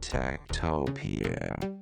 [0.00, 1.81] Tactopia.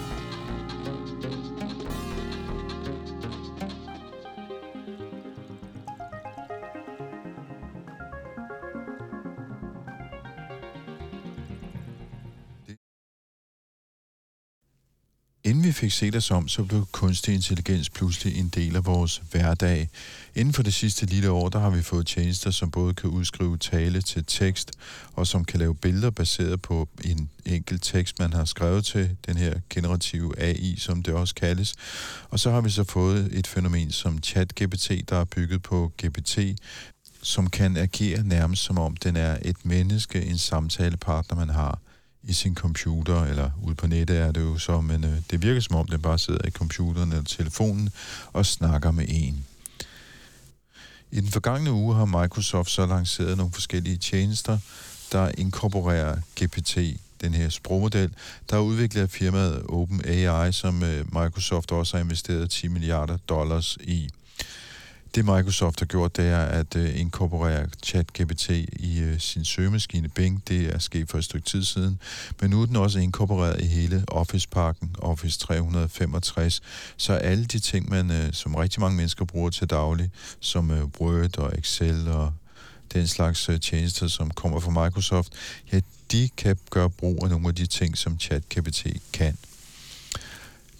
[15.81, 19.89] Fik set os om, så blev kunstig intelligens pludselig en del af vores hverdag.
[20.35, 23.57] Inden for det sidste lille år, der har vi fået tjenester, som både kan udskrive
[23.57, 24.71] tale til tekst,
[25.13, 29.37] og som kan lave billeder baseret på en enkelt tekst, man har skrevet til den
[29.37, 31.75] her generative AI, som det også kaldes.
[32.29, 36.39] Og så har vi så fået et fænomen som ChatGPT, der er bygget på GPT,
[37.21, 41.79] som kan agere nærmest som om den er et menneske, en samtalepartner, man har
[42.23, 45.61] i sin computer, eller ude på nettet er det jo så, men øh, det virker
[45.61, 47.89] som om, den bare sidder i computeren eller telefonen
[48.33, 49.45] og snakker med en.
[51.11, 54.57] I den forgangne uge har Microsoft så lanceret nogle forskellige tjenester,
[55.11, 56.77] der inkorporerer GPT,
[57.21, 58.13] den her sprogmodel,
[58.49, 63.77] der er udviklet af firmaet OpenAI, som øh, Microsoft også har investeret 10 milliarder dollars
[63.81, 64.09] i.
[65.15, 70.43] Det Microsoft har gjort, det er at øh, inkorporere ChatGPT i øh, sin søgemaskine Bing.
[70.47, 71.99] Det er sket for et stykke tid siden.
[72.41, 76.61] Men nu er den også inkorporeret i hele Office-pakken, Office 365.
[76.97, 80.83] Så alle de ting, man, øh, som rigtig mange mennesker bruger til daglig, som øh,
[80.99, 82.33] Word og Excel og
[82.93, 85.33] den slags øh, tjenester, som kommer fra Microsoft,
[85.71, 85.79] ja,
[86.11, 89.37] de kan gøre brug af nogle af de ting, som ChatGPT kan.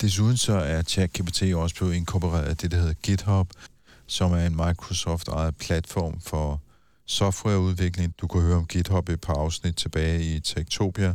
[0.02, 3.48] Desuden så er ChatGPT også blevet inkorporeret af det, der hedder GitHub,
[4.12, 6.62] som er en Microsoft-ejet platform for
[7.06, 8.14] softwareudvikling.
[8.22, 11.14] Du kan høre om GitHub et par afsnit tilbage i Techtopia,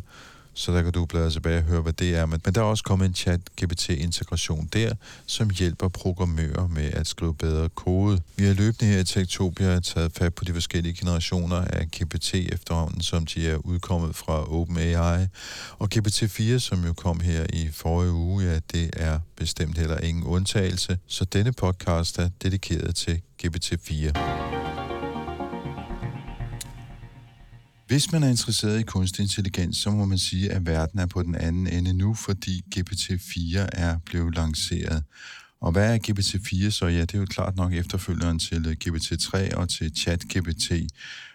[0.56, 2.26] så der kan du bladre tilbage og høre, hvad det er.
[2.26, 4.94] Men, men der er også kommet en chat-GPT-integration der,
[5.26, 8.20] som hjælper programmører med at skrive bedre kode.
[8.36, 13.00] Vi har løbende her i Tektopia taget fat på de forskellige generationer af GPT efterhånden,
[13.02, 15.26] som de er udkommet fra OpenAI.
[15.78, 20.24] Og GPT-4, som jo kom her i forrige uge, ja, det er bestemt heller ingen
[20.24, 20.98] undtagelse.
[21.06, 24.65] Så denne podcast er dedikeret til GPT-4.
[27.86, 31.22] Hvis man er interesseret i kunstig intelligens, så må man sige, at verden er på
[31.22, 35.04] den anden ende nu, fordi GPT-4 er blevet lanceret.
[35.60, 36.86] Og hvad er GPT-4 så?
[36.86, 40.72] Ja, det er jo klart nok efterfølgeren til øh, GPT-3 og til ChatGPT.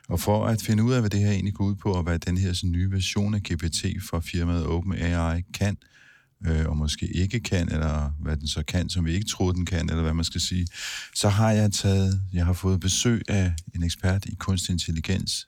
[0.09, 2.19] Og for at finde ud af, hvad det her egentlig går ud på, og hvad
[2.19, 5.77] den her sådan, nye version af GPT fra firmaet OpenAI kan,
[6.45, 9.65] øh, og måske ikke kan, eller hvad den så kan, som vi ikke troede, den
[9.65, 10.67] kan, eller hvad man skal sige,
[11.15, 15.47] så har jeg taget, jeg har fået besøg af en ekspert i kunstig intelligens,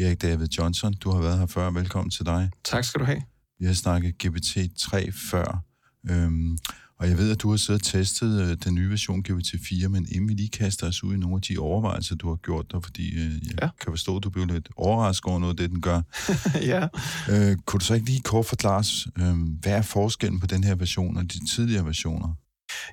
[0.00, 1.70] Erik David Johnson, du har været her før.
[1.70, 2.50] Velkommen til dig.
[2.64, 3.22] Tak skal du have.
[3.58, 5.64] Vi har snakket GPT-3 før,
[6.10, 6.58] øhm,
[6.98, 10.06] og jeg ved, at du har siddet og testet øh, den nye version GPT-4, men
[10.12, 12.84] inden vi lige kaster os ud i nogle af de overvejelser, du har gjort dig,
[12.84, 13.68] fordi øh, jeg ja.
[13.80, 16.00] kan forstå, at du blev lidt overrasket over noget af det, den gør.
[16.72, 16.88] ja.
[17.30, 20.64] Øh, kunne du så ikke lige kort forklare os, øh, hvad er forskellen på den
[20.64, 22.34] her version og de tidligere versioner?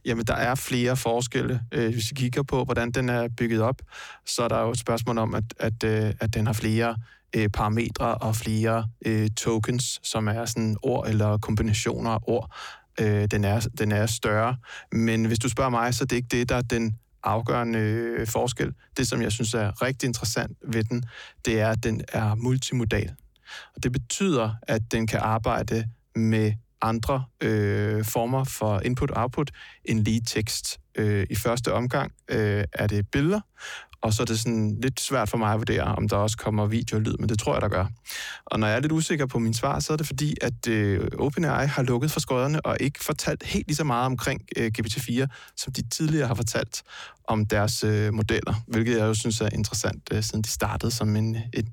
[0.05, 1.61] Jamen, der er flere forskelle.
[1.71, 3.81] Øh, hvis vi kigger på, hvordan den er bygget op,
[4.25, 6.95] så er der jo et spørgsmål om, at, at, øh, at den har flere
[7.35, 12.55] øh, parametre og flere øh, tokens, som er sådan ord eller kombinationer af ord.
[12.99, 14.57] Øh, den, er, den er større.
[14.91, 18.27] Men hvis du spørger mig, så er det ikke det, der er den afgørende øh,
[18.27, 18.73] forskel.
[18.97, 21.03] Det, som jeg synes er rigtig interessant ved den,
[21.45, 23.15] det er, at den er multimodal.
[23.75, 25.85] Og det betyder, at den kan arbejde
[26.15, 29.51] med andre øh, former for input-output
[29.85, 30.79] end lige tekst.
[30.97, 33.41] Øh, I første omgang øh, er det billeder,
[34.01, 36.65] og så er det sådan lidt svært for mig at vurdere, om der også kommer
[36.65, 37.85] video og lyd, men det tror jeg, der gør.
[38.45, 41.07] Og når jeg er lidt usikker på min svar, så er det fordi, at øh,
[41.19, 45.25] OpenAI har lukket for skodderne og ikke fortalt helt lige så meget omkring øh, GPT-4,
[45.57, 46.83] som de tidligere har fortalt
[47.27, 51.15] om deres øh, modeller, hvilket jeg jo synes er interessant, øh, siden de startede som
[51.15, 51.67] en, et,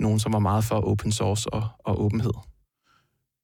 [0.00, 2.32] nogen, som var meget for open source og, og åbenhed.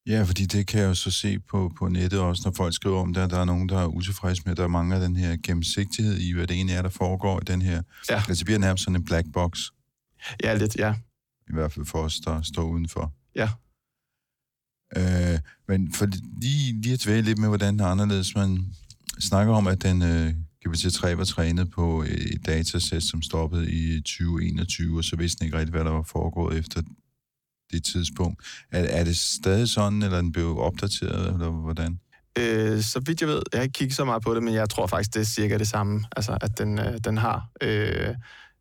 [0.07, 3.01] Ja, fordi det kan jeg jo så se på, på nettet også, når folk skriver
[3.01, 5.37] om det, at der er nogen, der er utilfredse med, at der mangler den her
[5.43, 7.83] gennemsigtighed i, hvad det egentlig er, der foregår i den her.
[8.11, 8.15] Ja.
[8.15, 9.59] Altså, det bliver nærmest sådan en black box.
[10.43, 10.95] Ja, lidt, ja.
[11.51, 13.13] I hvert fald for os, der står udenfor.
[13.35, 13.49] Ja.
[14.97, 16.07] Øh, men for
[16.41, 18.35] lige, lige at dvæle lidt med, hvordan det er anderledes.
[18.35, 18.75] Man
[19.21, 20.33] snakker om, at den øh,
[20.67, 25.59] GPT-3 var trænet på et datasæt, som stoppede i 2021, og så vidste den ikke
[25.59, 26.83] rigtig, hvad der var foregået efter
[27.75, 28.45] det tidspunkt.
[28.73, 31.99] Er, er det stadig sådan, eller den blev opdateret, eller hvordan?
[32.39, 34.71] Øh, så vidt jeg ved, jeg har ikke kigget så meget på det, men jeg
[34.71, 36.05] tror faktisk, det er cirka det samme.
[36.17, 38.15] Altså, at den, øh, den har øh,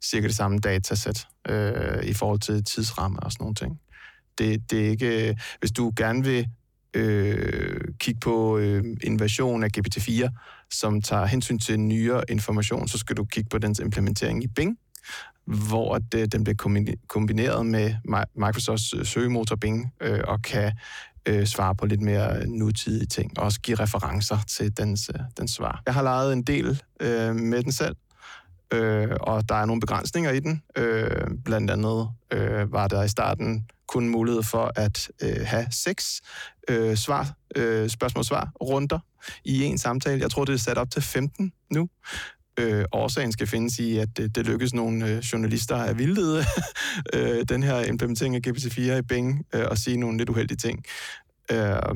[0.04, 3.80] cirka det samme datasæt øh, i forhold til tidsramme og sådan nogle ting.
[4.38, 5.30] Det, det er ikke...
[5.30, 6.48] Øh, hvis du gerne vil
[6.94, 10.30] øh, kigge på øh, en version af GPT-4,
[10.71, 14.77] som tager hensyn til nyere information, så skal du kigge på dens implementering i Bing,
[15.45, 17.94] hvor det, øh, den bliver kombineret med
[18.36, 20.72] Microsofts øh, søgemotor Bing øh, og kan
[21.25, 25.22] øh, svare på lidt mere øh, nutidige ting, og også give referencer til dens, øh,
[25.38, 25.81] dens svar.
[25.86, 27.95] Jeg har lavet en del øh, med den selv,
[28.74, 30.63] øh, og der er nogle begrænsninger i den.
[30.78, 36.22] Øh, blandt andet øh, var der i starten kun mulighed for at øh, have seks
[36.69, 39.00] øh, svar, øh, spørgsmål-svar-runder
[39.46, 40.22] i en samtale.
[40.22, 41.89] Jeg tror, det er sat op til 15 nu.
[42.59, 46.44] Øh, årsagen skal findes i, at det, det lykkes nogle øh, journalister at vildlede
[47.15, 50.85] øh, den her implementering af GPT-4 i Bing øh, og sige nogle lidt uheldige ting.
[51.51, 51.95] Øh,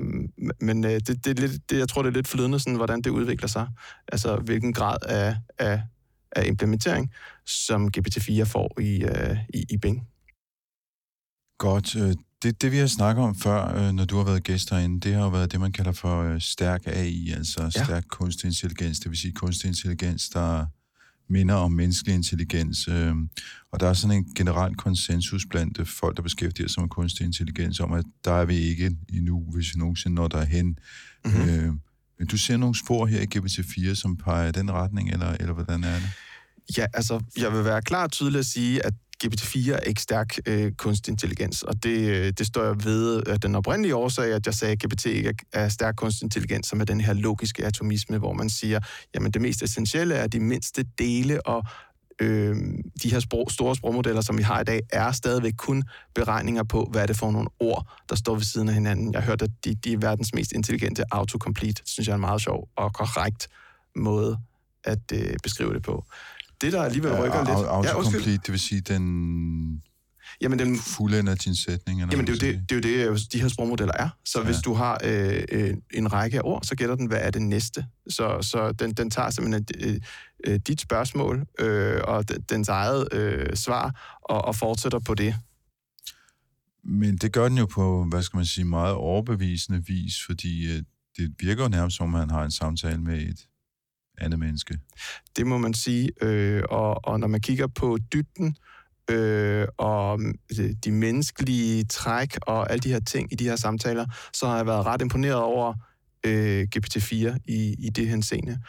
[0.61, 3.01] men øh, det, det er lidt, det, jeg tror, det er lidt flydende, sådan, hvordan
[3.01, 3.67] det udvikler sig.
[4.07, 5.81] Altså, hvilken grad af, af,
[6.31, 7.11] af implementering,
[7.45, 10.07] som GPT-4 får i, øh, i, i Bing.
[11.57, 11.95] Godt.
[11.95, 12.13] Øh,
[12.45, 14.99] Øh, det, det vi har snakket om før, øh, når du har været gæst herinde,
[14.99, 17.83] det har jo været det, man kalder for øh, stærk AI, altså ja.
[17.83, 20.65] stærk kunstig intelligens, det vil sige kunstig intelligens, der
[21.29, 22.87] minder om menneskelig intelligens.
[23.71, 27.79] Og der er sådan en generel konsensus blandt folk, der beskæftiger sig med kunstig intelligens,
[27.79, 30.79] om at der er vi ikke endnu, hvis vi nogensinde når derhen.
[31.25, 31.79] Mm-hmm.
[32.19, 35.53] Men du ser nogle spor her i GPT-4, som peger i den retning, eller, eller
[35.53, 36.09] hvordan er det?
[36.77, 38.93] Ja, altså, jeg vil være klar og tydelig at sige, at
[39.23, 43.43] GPT-4 er ikke stærk øh, kunstig intelligens, og det, øh, det står jeg ved at
[43.43, 46.85] den oprindelige årsag, at jeg sagde, at GPT ikke er stærk kunstig intelligens, som er
[46.85, 48.79] den her logiske atomisme, hvor man siger,
[49.15, 51.63] jamen det mest essentielle er de mindste dele, og
[52.21, 52.55] øh,
[53.03, 55.83] de her sprog, store sprogmodeller, som vi har i dag, er stadigvæk kun
[56.15, 59.13] beregninger på, hvad er det for nogle ord, der står ved siden af hinanden.
[59.13, 61.81] Jeg hørte, at de, de er verdens mest intelligente autocomplete.
[61.81, 63.47] Det synes jeg er en meget sjov og korrekt
[63.95, 64.37] måde
[64.83, 66.05] at øh, beskrive det på.
[66.61, 67.67] Det, der alligevel rykker lidt...
[67.67, 69.83] Autocomplete, ja, det vil sige, den...
[70.41, 72.01] Jamen, den fuldender din sætning.
[72.01, 74.09] Eller jamen, det er, jo det, det er jo det, de her sprogmodeller er.
[74.25, 74.45] Så ja.
[74.45, 77.41] hvis du har øh, øh, en række af ord, så gætter den, hvad er det
[77.41, 77.85] næste.
[78.09, 79.99] Så, så den, den tager simpelthen øh,
[80.47, 85.35] øh, dit spørgsmål øh, og dens eget øh, svar og, og fortsætter på det.
[86.83, 90.83] Men det gør den jo på, hvad skal man sige, meget overbevisende vis, fordi øh,
[91.17, 93.47] det virker nærmest som, man har en samtale med et
[94.17, 94.77] andet menneske.
[95.37, 96.09] Det må man sige.
[96.21, 98.55] Øh, og, og når man kigger på dybden
[99.09, 100.21] øh, og
[100.59, 104.55] øh, de menneskelige træk og alle de her ting i de her samtaler, så har
[104.55, 105.73] jeg været ret imponeret over
[106.23, 108.59] øh, GPT-4 i, i det her scene.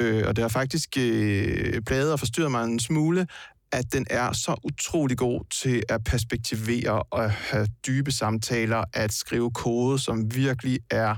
[0.00, 3.26] Øh, og det har faktisk øh, pladet og forstyrret mig en smule,
[3.72, 9.50] at den er så utrolig god til at perspektivere og have dybe samtaler, at skrive
[9.50, 11.14] kode, som virkelig er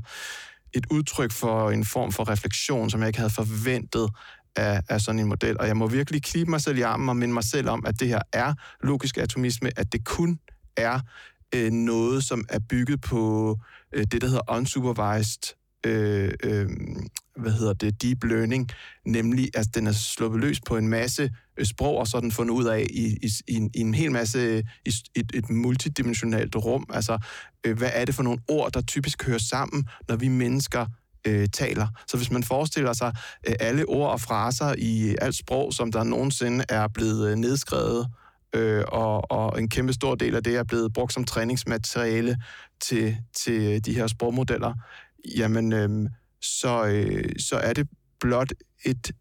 [0.73, 4.09] et udtryk for en form for refleksion, som jeg ikke havde forventet
[4.57, 5.61] af, af sådan en model.
[5.61, 8.01] Og jeg må virkelig klippe mig selv i armen og minde mig selv om, at
[8.01, 10.39] det her er logisk atomisme, at det kun
[10.77, 11.01] er
[11.55, 13.57] øh, noget, som er bygget på
[13.93, 15.55] øh, det, der hedder unsupervised
[15.87, 16.69] øh, øh,
[17.37, 18.71] hvad hedder det, deep learning,
[19.07, 21.31] nemlig at den er sluppet løs på en masse
[21.65, 24.63] sprog, og sådan er fundet ud af i, i, i, en, i en hel masse,
[24.87, 26.87] i et, et multidimensionalt rum.
[26.93, 27.19] Altså,
[27.67, 30.87] øh, hvad er det for nogle ord, der typisk hører sammen, når vi mennesker
[31.27, 31.87] øh, taler.
[32.09, 33.13] Så hvis man forestiller sig
[33.49, 38.09] øh, alle ord og fraser i alt sprog, som der nogensinde er blevet øh, nedskrevet,
[38.55, 42.37] øh, og, og en kæmpe stor del af det er blevet brugt som træningsmateriale
[42.81, 44.75] til, til de her sprogmodeller,
[45.37, 46.11] jamen øh,
[46.41, 47.89] så, øh, så er det
[48.21, 48.53] blot
[48.85, 49.13] et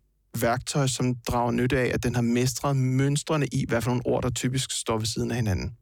[0.41, 4.23] værktøj, som drager nytte af, at den har mestret mønstrene i, hvad for nogle ord,
[4.23, 5.75] der typisk står ved siden af hinanden.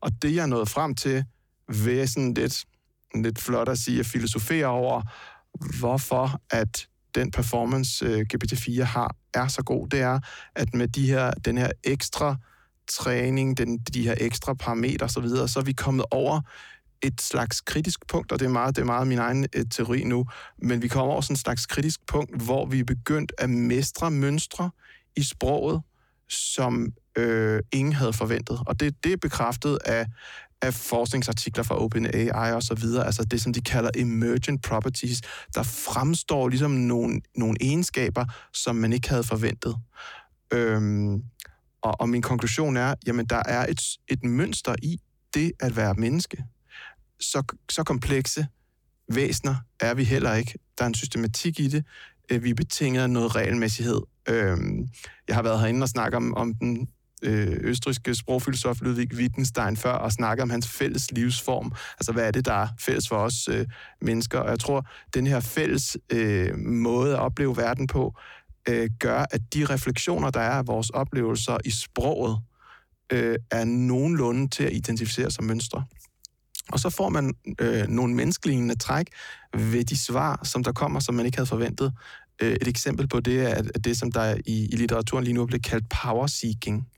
[0.00, 1.24] Og det, jeg er nået frem til,
[1.68, 2.64] ved sådan lidt,
[3.14, 5.02] lidt flot at sige, at filosofere over,
[5.78, 10.20] hvorfor at den performance øh, GPT-4 har, er så god, det er,
[10.54, 12.36] at med de her, den her ekstra
[12.88, 16.40] træning, den, de her ekstra parametre osv., så, videre, så er vi kommet over
[17.02, 20.04] et slags kritisk punkt, og det er meget, det er meget min egen øh, teori
[20.04, 20.26] nu,
[20.58, 24.10] men vi kommer over sådan et slags kritisk punkt, hvor vi er begyndt at mestre
[24.10, 24.70] mønstre
[25.16, 25.82] i sproget,
[26.28, 28.60] som øh, ingen havde forventet.
[28.66, 30.06] Og det, det er bekræftet af,
[30.62, 35.20] af forskningsartikler fra OpenAI og så videre, altså det, som de kalder emergent properties,
[35.54, 39.76] der fremstår ligesom nogle, nogle egenskaber, som man ikke havde forventet.
[40.52, 41.22] Øhm,
[41.82, 44.98] og, og min konklusion er, jamen der er et, et mønster i
[45.34, 46.44] det at være menneske.
[47.20, 48.46] Så, så komplekse
[49.14, 50.58] væsener er vi heller ikke.
[50.78, 51.84] Der er en systematik i det.
[52.30, 54.00] Øh, vi er betinget af noget regelmæssighed.
[54.28, 54.88] Øhm,
[55.28, 56.88] jeg har været herinde og snakket om, om den
[57.22, 61.72] øh, østriske sprogfilosof Ludwig Wittgenstein før og snakket om hans fælles livsform.
[61.98, 63.66] Altså, hvad er det, der er fælles for os øh,
[64.00, 64.38] mennesker?
[64.38, 68.14] Og jeg tror, den her fælles øh, måde at opleve verden på,
[68.68, 72.38] øh, gør, at de refleksioner, der er af vores oplevelser i sproget,
[73.12, 75.84] øh, er nogenlunde til at identificere som mønstre.
[76.72, 79.06] Og så får man øh, nogle menneskelignende træk
[79.54, 81.92] ved de svar, som der kommer, som man ikke havde forventet.
[82.42, 85.60] Øh, et eksempel på det er det, som der i, i litteraturen lige nu bliver
[85.60, 86.88] kaldt power seeking.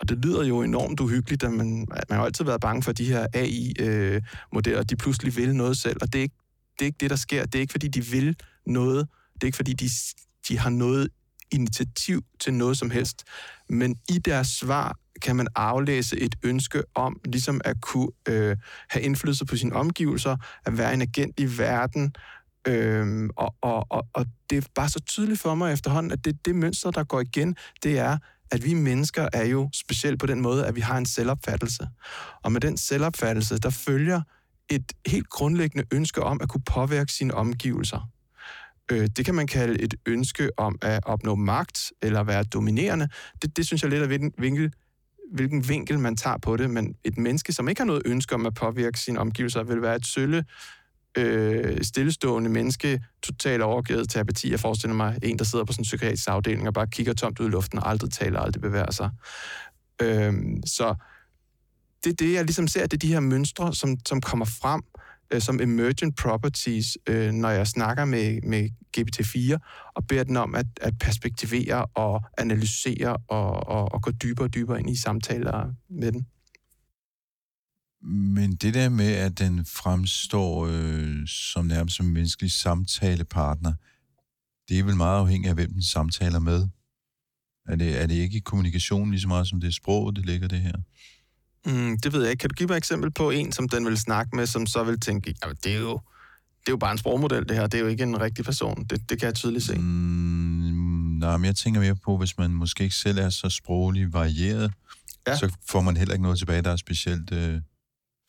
[0.00, 3.04] Og det lyder jo enormt uhyggeligt, at man, man har altid været bange for de
[3.04, 6.36] her AI-modeller, øh, de pludselig vil noget selv, og det er, ikke,
[6.78, 7.44] det er ikke det, der sker.
[7.44, 8.36] Det er ikke, fordi de vil
[8.66, 9.08] noget.
[9.34, 9.90] Det er ikke, fordi de,
[10.48, 11.08] de har noget
[11.50, 13.24] initiativ til noget som helst.
[13.68, 18.56] Men i deres svar kan man aflæse et ønske om ligesom at kunne øh,
[18.90, 20.36] have indflydelse på sine omgivelser,
[20.66, 22.14] at være en agent i verden,
[22.68, 26.44] Øhm, og, og, og, og det er bare så tydeligt for mig efterhånden, at det,
[26.44, 28.18] det mønster, der går igen, det er,
[28.50, 31.88] at vi mennesker er jo specielt på den måde, at vi har en selvopfattelse.
[32.42, 34.22] Og med den selvopfattelse, der følger
[34.70, 38.08] et helt grundlæggende ønske om at kunne påvirke sine omgivelser.
[38.90, 43.08] Øh, det kan man kalde et ønske om at opnå magt eller være dominerende.
[43.42, 44.72] Det, det synes jeg lidt er vinkel,
[45.32, 48.46] hvilken vinkel man tager på det, men et menneske, som ikke har noget ønske om
[48.46, 50.44] at påvirke sine omgivelser, vil være et sølle
[51.18, 54.50] øh, stillestående menneske, totalt overgivet til apati.
[54.50, 57.40] Jeg forestiller mig en, der sidder på sådan en psykiatrisk afdeling og bare kigger tomt
[57.40, 59.10] ud i luften og aldrig taler, aldrig bevæger sig.
[60.02, 60.32] Øh,
[60.66, 60.94] så
[62.04, 64.82] det er det, jeg ligesom ser, det er de her mønstre, som, som kommer frem
[65.30, 69.58] øh, som emergent properties, øh, når jeg snakker med, med GPT-4
[69.94, 74.54] og beder den om at, at perspektivere og analysere og, og, og gå dybere og
[74.54, 76.26] dybere ind i samtaler med den.
[78.34, 83.72] Men det der med, at den fremstår øh, som nærmest som en menneskelig samtalepartner,
[84.68, 86.68] det er vel meget afhængigt af, hvem den samtaler med.
[87.68, 90.48] Er det, er det ikke kommunikation lige så meget, som det er sprog, det ligger
[90.48, 90.72] det her?
[91.66, 92.40] Mm, det ved jeg ikke.
[92.40, 94.84] Kan du give mig et eksempel på en, som den vil snakke med, som så
[94.84, 95.92] vil tænke, ja, det er jo,
[96.60, 97.66] det er jo bare en sprogmodel, det her.
[97.66, 98.84] Det er jo ikke en rigtig person.
[98.84, 99.74] Det, det kan jeg tydeligt se.
[99.74, 104.12] Mm, nej, men jeg tænker mere på, hvis man måske ikke selv er så sproglig
[104.12, 104.72] varieret,
[105.26, 105.36] ja.
[105.36, 107.60] så får man heller ikke noget tilbage, der er specielt øh,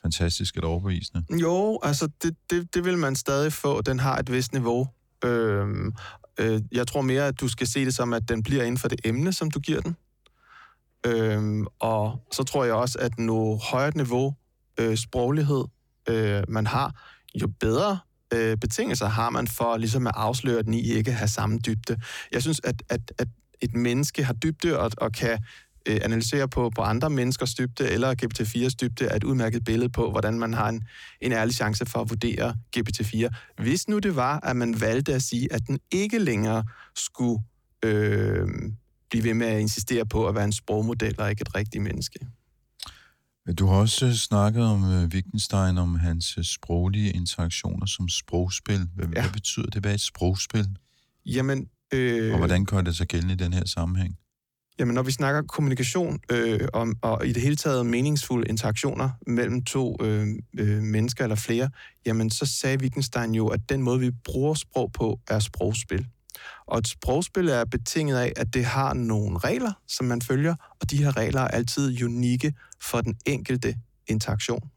[0.01, 1.23] fantastisk eller overbevisende.
[1.41, 3.81] Jo, altså det, det, det vil man stadig få.
[3.81, 4.87] Den har et vist niveau.
[5.25, 5.93] Øhm,
[6.37, 8.87] øh, jeg tror mere, at du skal se det som, at den bliver inden for
[8.87, 9.95] det emne, som du giver den.
[11.05, 14.35] Øhm, og så tror jeg også, at nu højere niveau
[14.79, 15.63] øh, sproglighed
[16.09, 16.93] øh, man har,
[17.41, 17.99] jo bedre
[18.33, 21.97] øh, betingelser har man for ligesom at afsløre, at den i ikke har samme dybde.
[22.31, 23.27] Jeg synes, at, at, at
[23.61, 25.39] et menneske har dybde og, og kan
[25.85, 30.11] øh, analysere på, på andre menneskers dybde, eller GPT-4's dybde, er et udmærket billede på,
[30.11, 30.83] hvordan man har en,
[31.21, 33.27] en ærlig chance for at vurdere GPT-4.
[33.63, 36.63] Hvis nu det var, at man valgte at sige, at den ikke længere
[36.95, 37.41] skulle
[37.85, 38.47] øh,
[39.09, 42.19] blive ved med at insistere på at være en sprogmodel og ikke et rigtigt menneske.
[43.57, 48.87] Du har også øh, snakket om uh, Wittgenstein, om hans uh, sproglige interaktioner som sprogspil.
[48.95, 49.21] Hvad, ja.
[49.21, 49.81] hvad betyder det?
[49.81, 50.67] Hvad er et sprogspil?
[51.25, 51.69] Jamen...
[51.93, 52.31] Øh...
[52.31, 54.17] Og hvordan gør det sig gældende i den her sammenhæng?
[54.79, 59.63] Jamen, når vi snakker kommunikation øh, om, og i det hele taget meningsfulde interaktioner mellem
[59.63, 60.27] to øh,
[60.59, 61.69] øh, mennesker eller flere,
[62.05, 66.07] jamen så sagde Wittgenstein jo, at den måde, vi bruger sprog på, er sprogspil.
[66.65, 70.91] Og et sprogspil er betinget af, at det har nogle regler, som man følger, og
[70.91, 73.75] de her regler er altid unikke for den enkelte
[74.07, 74.69] interaktion.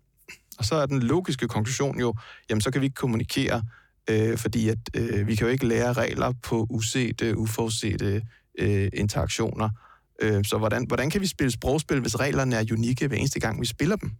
[0.58, 2.14] Og så er den logiske konklusion jo,
[2.50, 3.62] jamen så kan vi ikke kommunikere,
[4.10, 8.22] øh, fordi at øh, vi kan jo ikke lære regler på usete, uforudsete
[8.58, 9.70] øh, interaktioner.
[10.22, 13.60] Øh, så hvordan, hvordan kan vi spille sprogspil, hvis reglerne er unikke hver eneste gang,
[13.60, 14.10] vi spiller dem?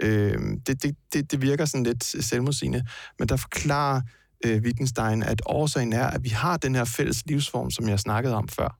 [0.00, 2.84] Øh, det, det, det, det virker sådan lidt selvmodsigende,
[3.18, 4.00] men der forklarer
[4.44, 8.34] øh, Wittgenstein, at årsagen er, at vi har den her fælles livsform, som jeg snakkede
[8.34, 8.76] om før.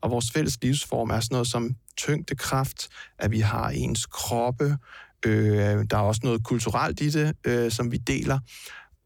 [0.00, 4.78] Og vores fælles livsform er sådan noget som tyngdekraft, at vi har ens kroppe,
[5.26, 8.38] øh, der er også noget kulturelt i det, øh, som vi deler.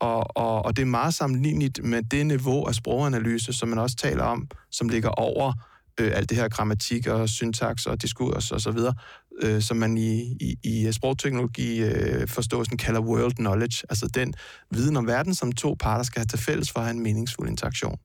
[0.01, 3.97] Og, og, og det er meget sammenligneligt med det niveau af sproganalyse, som man også
[3.97, 5.53] taler om, som ligger over
[6.01, 8.95] øh, alt det her grammatik og syntaks og diskurs og så videre,
[9.43, 14.35] øh, som man i, i, i sprogteknologi øh, forståelsen kalder world knowledge, altså den
[14.71, 17.49] viden om verden, som to parter skal have til fælles for at have en meningsfuld
[17.49, 17.99] interaktion.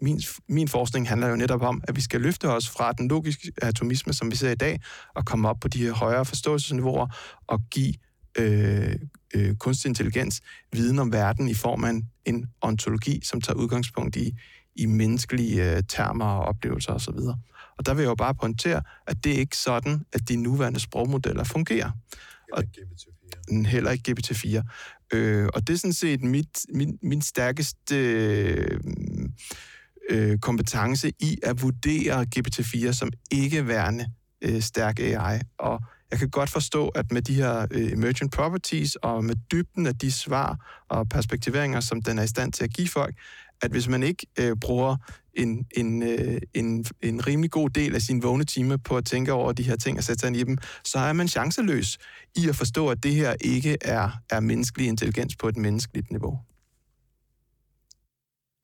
[0.00, 3.52] Min, min forskning handler jo netop om, at vi skal løfte os fra den logiske
[3.62, 4.80] atomisme, som vi ser i dag,
[5.14, 7.06] og komme op på de her højere forståelsesniveauer
[7.46, 7.94] og give
[8.38, 8.96] øh,
[9.34, 10.40] øh, kunstig intelligens
[10.72, 14.32] viden om verden i form af en, en ontologi, som tager udgangspunkt i,
[14.76, 17.08] i menneskelige øh, termer og oplevelser osv.
[17.08, 17.38] Og,
[17.78, 20.80] og der vil jeg jo bare pointere, at det er ikke sådan, at de nuværende
[20.80, 21.90] sprogmodeller fungerer.
[22.52, 22.64] Og
[23.66, 24.62] heller ikke GPT-4.
[25.12, 28.80] Øh, og det er sådan set mit, min, min stærkeste øh,
[30.10, 34.06] øh, kompetence i at vurdere GPT-4 som ikke værende
[34.42, 35.40] øh, stærk AI.
[35.58, 35.80] Og
[36.10, 39.98] jeg kan godt forstå, at med de her øh, emergent properties og med dybden af
[39.98, 43.14] de svar og perspektiveringer, som den er i stand til at give folk,
[43.62, 44.96] at hvis man ikke øh, bruger
[45.36, 49.32] en, en, øh, en, en rimelig god del af sin vågne time på at tænke
[49.32, 51.98] over de her ting og sætte sig ind i dem, så er man chanceløs
[52.36, 56.38] i at forstå, at det her ikke er, er menneskelig intelligens på et menneskeligt niveau.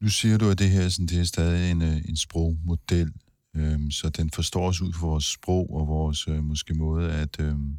[0.03, 3.13] Nu siger du, at det her sådan, det er stadig en, øh, en sprogmodel,
[3.57, 7.41] øhm, så den forstår os ud for vores sprog og vores øh, måske måde at
[7.41, 7.79] øhm,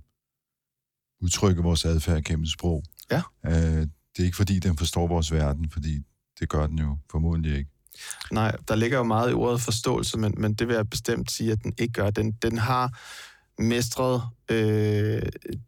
[1.21, 2.83] udtrykke vores adfærd gennem sprog.
[3.11, 3.21] Ja.
[3.45, 6.01] Øh, det er ikke fordi, den forstår vores verden, fordi
[6.39, 7.72] det gør den jo formodentlig ikke.
[8.31, 11.51] Nej, der ligger jo meget i ordet forståelse, men, men det vil jeg bestemt sige,
[11.51, 12.09] at den ikke gør.
[12.09, 12.99] Den, den har
[13.59, 15.21] mestret øh,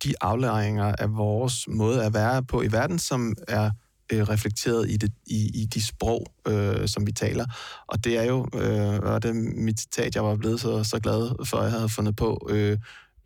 [0.03, 3.71] de aflæringer af vores måde at være på i verden, som er
[4.11, 7.45] øh, reflekteret i, det, i, i de sprog, øh, som vi taler.
[7.87, 11.45] Og det er jo, øh, var det mit citat, jeg var blevet så, så glad
[11.45, 12.77] for, at jeg havde fundet på, øh,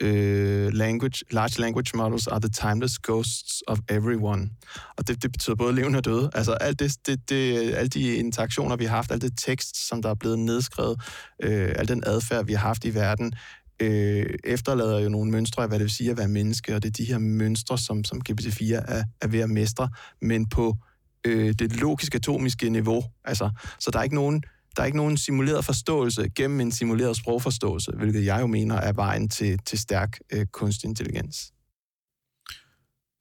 [0.02, 4.50] øh, language, large language models are the timeless ghosts of everyone.
[4.98, 6.30] Og det, det betyder både levende og døde.
[6.34, 10.02] Altså alt det, det, det, alle de interaktioner, vi har haft, alt det tekst, som
[10.02, 11.02] der er blevet nedskrevet,
[11.44, 13.34] øh, al den adfærd, vi har haft i verden,
[13.82, 16.90] øh, efterlader jo nogle mønstre af, hvad det vil sige at være menneske, og det
[16.90, 19.90] er de her mønstre, som, som GPT-4 er, er ved at mestre,
[20.22, 20.78] men på
[21.26, 23.04] øh, det logisk atomiske niveau.
[23.26, 24.44] Altså, så der er ikke nogen
[24.76, 28.94] der er ikke nogen simuleret forståelse gennem en simuleret sprogforståelse, hvilket jeg jo mener er
[28.94, 31.52] vejen til, til stærk øh, kunstig intelligens.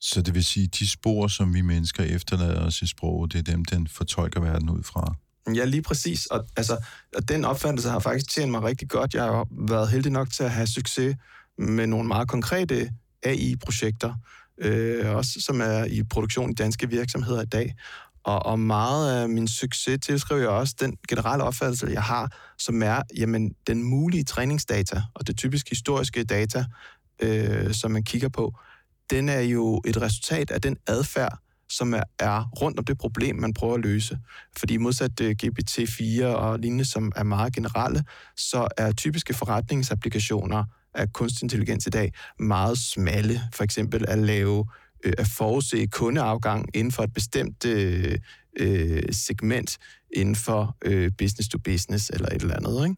[0.01, 3.53] Så det vil sige, de spor, som vi mennesker efterlader os i sproget, det er
[3.53, 5.15] dem, den fortolker verden ud fra?
[5.55, 6.27] Ja, lige præcis.
[6.27, 6.77] Og, altså,
[7.17, 9.15] og den opfattelse har faktisk tjent mig rigtig godt.
[9.15, 11.17] Jeg har været heldig nok til at have succes
[11.59, 12.91] med nogle meget konkrete
[13.23, 14.15] AI-projekter,
[14.59, 17.75] øh, også som er i produktion i danske virksomheder i dag.
[18.29, 22.83] Og, og meget af min succes tilskriver jeg også den generelle opfattelse, jeg har, som
[22.83, 26.65] er, jamen, den mulige træningsdata, og det typisk historiske data,
[27.23, 28.55] øh, som man kigger på,
[29.11, 31.39] den er jo et resultat af den adfærd,
[31.69, 34.19] som er, er rundt om det problem, man prøver at løse.
[34.59, 38.05] Fordi modsat øh, uh, GPT-4 og lignende, som er meget generelle,
[38.37, 40.65] så er typiske forretningsapplikationer
[40.95, 43.41] af kunstig intelligens i dag meget smalle.
[43.55, 44.65] For eksempel at lave
[45.05, 48.19] øh, at forudse kundeafgang inden for et bestemt øh,
[48.61, 49.79] øh, segment
[50.17, 52.85] inden for øh, business to business eller et eller andet.
[52.89, 52.97] Ikke?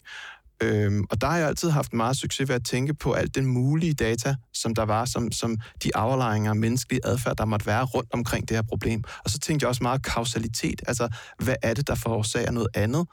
[0.63, 3.47] Øhm, og der har jeg altid haft meget succes ved at tænke på alt den
[3.47, 7.85] mulige data, som der var, som, som de aflejringer af menneskelig adfærd, der måtte være
[7.85, 9.05] rundt omkring det her problem.
[9.25, 11.09] Og så tænkte jeg også meget kausalitet, altså
[11.39, 13.07] hvad er det, der forårsager noget andet,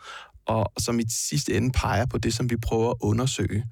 [0.45, 3.65] og som i sidste ende peger på det, som vi prøver at undersøge.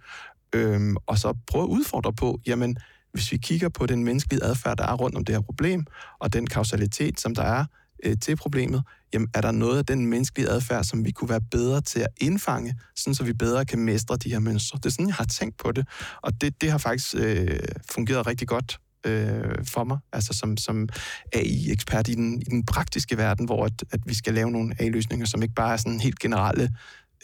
[0.53, 2.77] Øhm, og så prøve at udfordre på, jamen,
[3.15, 5.85] hvis vi kigger på den menneskelige adfærd, der er rundt om det her problem,
[6.19, 7.65] og den kausalitet, som der er
[8.03, 11.41] øh, til problemet, jamen er der noget af den menneskelige adfærd, som vi kunne være
[11.51, 14.77] bedre til at indfange, sådan så vi bedre kan mestre de her mønstre.
[14.77, 15.87] Det er sådan, jeg har tænkt på det,
[16.21, 17.59] og det, det har faktisk øh,
[17.91, 20.89] fungeret rigtig godt øh, for mig, altså som, som
[21.33, 25.25] AI-ekspert i den, i den praktiske verden, hvor at, at vi skal lave nogle AI-løsninger,
[25.25, 26.69] som ikke bare er sådan helt generelle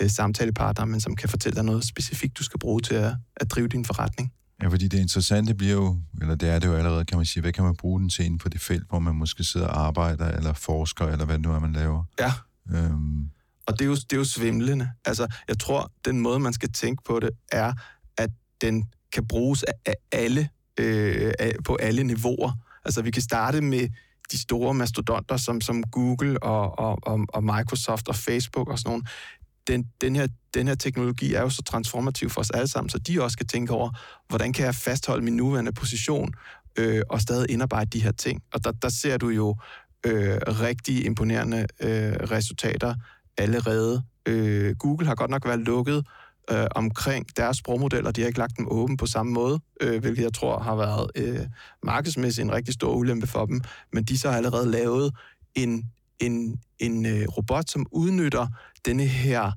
[0.01, 3.51] øh, samtalepartner, men som kan fortælle dig noget specifikt, du skal bruge til at, at
[3.51, 4.33] drive din forretning.
[4.61, 7.41] Ja, fordi det interessante bliver jo, eller det er det jo allerede, kan man sige,
[7.41, 9.85] hvad kan man bruge den til inden for det felt, hvor man måske sidder og
[9.85, 12.03] arbejder, eller forsker, eller hvad det nu er, man laver.
[12.19, 12.33] Ja.
[12.69, 13.29] Øhm.
[13.67, 14.91] Og det er, jo, det er jo svimlende.
[15.05, 17.73] Altså, jeg tror, den måde, man skal tænke på det, er,
[18.17, 18.29] at
[18.61, 22.51] den kan bruges af alle, øh, af, på alle niveauer.
[22.85, 23.89] Altså, vi kan starte med
[24.31, 28.89] de store mastodonter, som, som Google og, og, og, og Microsoft og Facebook og sådan
[28.89, 29.03] nogle
[29.67, 32.97] den, den, her, den her teknologi er jo så transformativ for os alle sammen, så
[32.99, 33.89] de også skal tænke over,
[34.29, 36.33] hvordan kan jeg fastholde min nuværende position
[36.75, 38.43] øh, og stadig indarbejde de her ting.
[38.53, 39.55] Og der, der ser du jo
[40.05, 42.95] øh, rigtig imponerende øh, resultater
[43.37, 44.03] allerede.
[44.25, 46.07] Øh, Google har godt nok været lukket
[46.51, 48.11] øh, omkring deres sprogmodeller.
[48.11, 51.11] De har ikke lagt dem åben på samme måde, øh, hvilket jeg tror har været
[51.15, 51.45] øh,
[51.83, 53.61] markedsmæssigt en rigtig stor ulempe for dem.
[53.93, 55.13] Men de så har allerede lavet
[55.55, 55.83] en,
[56.19, 58.47] en, en øh, robot, som udnytter
[58.85, 59.51] denne her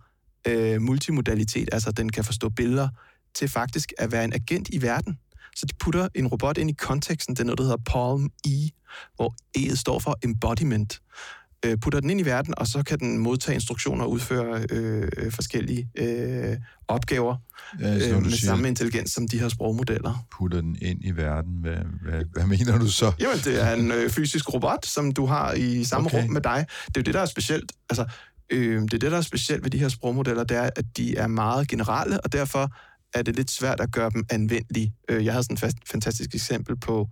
[0.47, 2.89] øh, multimodalitet, altså den kan forstå billeder,
[3.35, 5.19] til faktisk at være en agent i verden.
[5.57, 8.71] Så de putter en robot ind i konteksten, det er noget, der hedder Palm E,
[9.17, 11.01] hvor E'et står for embodiment.
[11.65, 15.33] Øh, putter den ind i verden, og så kan den modtage instruktioner og udføre øh,
[15.33, 16.57] forskellige øh,
[16.89, 17.37] opgaver
[17.81, 20.27] ja, øh, med siger, samme intelligens som de her sprogmodeller.
[20.31, 21.53] Putter den ind i verden?
[21.61, 23.13] Hvad, hvad, hvad mener du så?
[23.21, 26.23] Jamen, det er en øh, fysisk robot, som du har i samme okay.
[26.23, 26.67] rum med dig.
[26.87, 27.73] Det er jo det, der er specielt.
[27.91, 28.07] Altså,
[28.51, 31.17] Øh, det er det, der er specielt ved de her sprogmodeller, det er, at de
[31.17, 32.71] er meget generelle, og derfor
[33.15, 34.95] er det lidt svært at gøre dem anvendelige.
[35.09, 37.09] Øh, jeg havde sådan et fantastisk eksempel på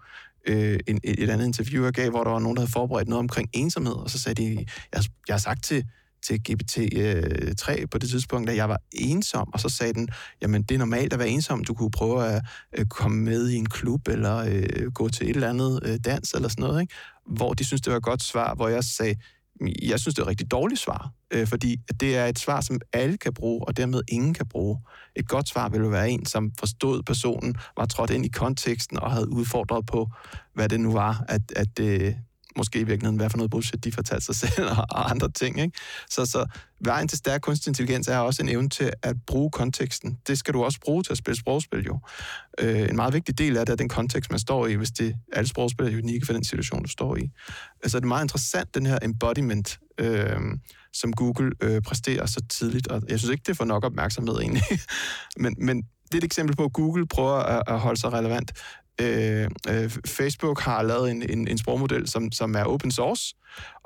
[0.46, 3.18] øh, en, et andet interview, jeg gav, hvor der var nogen, der havde forberedt noget
[3.18, 5.84] omkring ensomhed, og så sagde de, jeg, jeg har sagt til,
[6.26, 10.08] til GPT-3 øh, på det tidspunkt, at jeg var ensom, og så sagde den,
[10.42, 12.42] jamen det er normalt at være ensom, du kunne prøve at
[12.78, 16.32] øh, komme med i en klub, eller øh, gå til et eller andet øh, dans,
[16.32, 16.94] eller sådan noget, ikke?
[17.26, 19.16] hvor de synes det var et godt svar, hvor jeg sagde,
[19.82, 22.80] jeg synes, det er et rigtig dårligt svar, øh, fordi det er et svar, som
[22.92, 24.78] alle kan bruge, og dermed ingen kan bruge.
[25.16, 29.10] Et godt svar ville være en, som forstod personen, var trådt ind i konteksten og
[29.10, 30.10] havde udfordret på,
[30.54, 32.14] hvad det nu var, at, at øh,
[32.56, 35.60] måske i virkeligheden, hvad for noget bullshit de fortalte sig selv og, og andre ting.
[35.60, 35.78] Ikke?
[36.10, 36.46] Så, så
[36.80, 40.18] vejen til stærk kunstig intelligens er også en evne til at bruge konteksten.
[40.26, 42.00] Det skal du også bruge til at spille sprogspil jo.
[42.58, 45.14] Øh, en meget vigtig del af det er den kontekst, man står i, hvis det
[45.32, 47.30] alle sprogspil er unikke for den situation, du står i.
[47.82, 50.40] Altså det er meget interessant, den her embodiment, øh,
[50.92, 54.62] som Google øh, præsterer så tidligt, og jeg synes ikke, det får nok opmærksomhed egentlig.
[55.42, 58.52] men, men det er et eksempel på, at Google prøver at, at holde sig relevant.
[59.02, 63.34] Øh, øh, Facebook har lavet en, en, en sprogmodel, som, som er open source,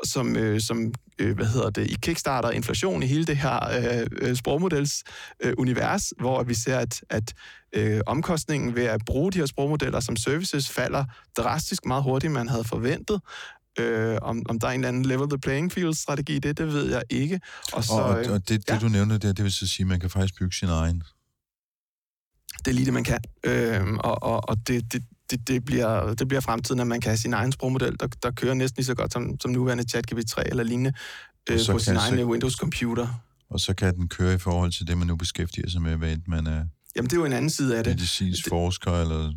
[0.05, 3.59] som, øh, som øh, hvad hedder det, i kickstarter inflation i hele det her
[4.01, 5.05] øh, øh, sprogmodels
[5.45, 7.35] øh, univers, hvor vi ser, at, at
[7.73, 11.05] øh, omkostningen ved at bruge de her sprogmodeller som services falder
[11.37, 13.21] drastisk meget hurtigt, man havde forventet.
[13.79, 16.91] Øh, om, om der er en eller anden level the playing field-strategi det, det ved
[16.91, 17.41] jeg ikke.
[17.73, 18.79] Og, så, og, og det, det ja.
[18.79, 21.03] du nævner der, det vil så sige, at man kan faktisk bygge sin egen
[22.67, 23.21] det er lige det, man kan.
[23.45, 27.11] Øh, og og, og det, det, det, det, bliver, det bliver fremtiden, at man kan
[27.11, 30.29] have sin egen sprogmodel, der, der kører næsten lige så godt som, som nuværende ChatGPT
[30.29, 30.93] 3 eller lignende
[31.51, 33.07] øh, på sin egen Windows-computer.
[33.51, 36.17] Og så kan den køre i forhold til det, man nu beskæftiger sig med, hvad
[36.27, 36.65] man er...
[36.97, 37.93] Jamen, det er jo en anden side af det.
[37.97, 39.33] Medicinsk forsker, eller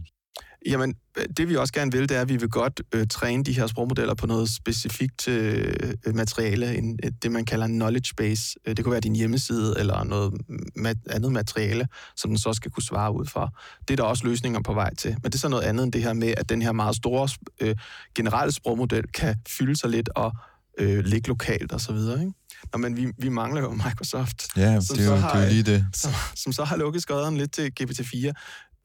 [0.65, 0.95] Jamen,
[1.37, 3.67] det vi også gerne vil, det er, at vi vil godt øh, træne de her
[3.67, 8.43] sprogmodeller på noget specifikt øh, materiale, en, det man kalder knowledge base.
[8.65, 10.33] Øh, det kunne være din hjemmeside eller noget
[10.75, 13.49] mat- andet materiale, som den så skal kunne svare ud fra.
[13.87, 15.11] Det er der også løsninger på vej til.
[15.11, 17.29] Men det er så noget andet end det her med, at den her meget store
[17.61, 17.75] øh,
[18.15, 20.31] generelle sprogmodel kan fylde sig lidt og
[20.79, 22.31] øh, ligge lokalt osv., ikke?
[22.73, 24.47] Nå, men vi, vi mangler jo Microsoft.
[24.57, 25.85] Ja, som det er jo, har, det er jo lige det.
[25.93, 28.31] Som, som så har lukket skøderen lidt til GPT-4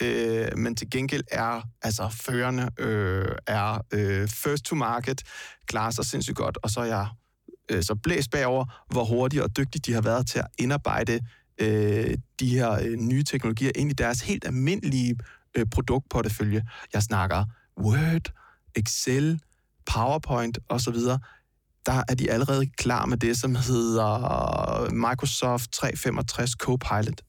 [0.03, 5.23] øh, men til gengæld er altså førende, øh, er øh, first to market,
[5.67, 7.09] klarer sig sindssygt godt, og så er jeg
[7.71, 11.21] øh, så blæst bagover, hvor hurtigt og dygtigt de har været til at indarbejde
[11.61, 15.17] øh, de her øh, nye teknologier ind i deres helt almindelige
[15.55, 16.63] øh, produktportefølje.
[16.93, 17.45] Jeg snakker
[17.81, 18.33] Word,
[18.75, 19.41] Excel,
[19.87, 20.97] PowerPoint osv.,
[21.87, 27.23] der er de allerede klar med det, som hedder Microsoft 365 Copilot.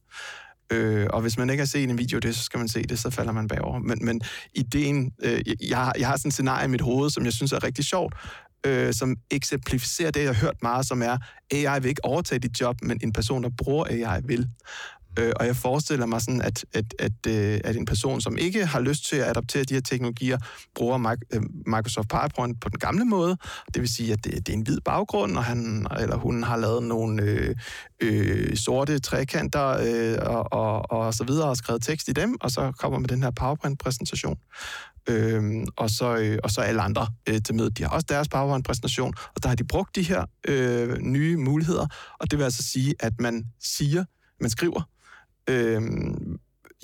[0.72, 2.84] Øh, og hvis man ikke har set en video af det, så skal man se
[2.84, 3.80] det, så falder man bagover.
[3.80, 4.22] Men, men
[4.54, 7.64] ideen, øh, jeg, jeg har sådan et scenarie i mit hoved, som jeg synes er
[7.64, 8.14] rigtig sjovt,
[8.66, 11.18] øh, som eksemplificerer det, jeg har hørt meget, som er,
[11.52, 14.50] AI vil ikke overtage dit job, men en person, der bruger AI, vil.
[15.20, 18.66] Øh, og jeg forestiller mig sådan, at, at, at, øh, at en person, som ikke
[18.66, 20.38] har lyst til at adoptere de her teknologier,
[20.76, 23.38] bruger øh, Microsoft PowerPoint på den gamle måde.
[23.74, 26.58] Det vil sige, at det, det er en hvid baggrund, og han eller hun har
[26.58, 27.56] lavet nogle øh,
[28.02, 32.52] øh, sorte trekanter øh, og, og, og så videre, og skrevet tekst i dem, og
[32.52, 34.38] så kommer med den her PowerPoint-præsentation.
[35.10, 37.78] Øhm, og, så, øh, og så alle andre øh, til mødet.
[37.78, 41.88] De har også deres PowerPoint-præsentation, og der har de brugt de her øh, nye muligheder,
[42.20, 44.06] og det vil altså sige, at man siger,
[44.42, 44.82] man skriver,
[45.50, 45.82] Øh,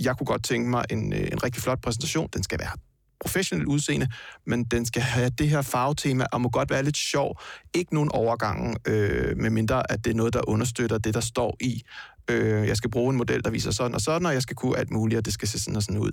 [0.03, 2.29] jeg kunne godt tænke mig en, øh, en rigtig flot præsentation.
[2.33, 2.77] Den skal være
[3.21, 4.07] professionelt udseende,
[4.45, 7.41] men den skal have det her farvetema, og må godt være lidt sjov.
[7.73, 11.81] Ikke nogen overgange, øh, medmindre at det er noget, der understøtter det, der står i.
[12.29, 14.77] Øh, jeg skal bruge en model, der viser sådan og sådan, og jeg skal kunne
[14.77, 16.11] alt muligt, og det skal se sådan og sådan ud.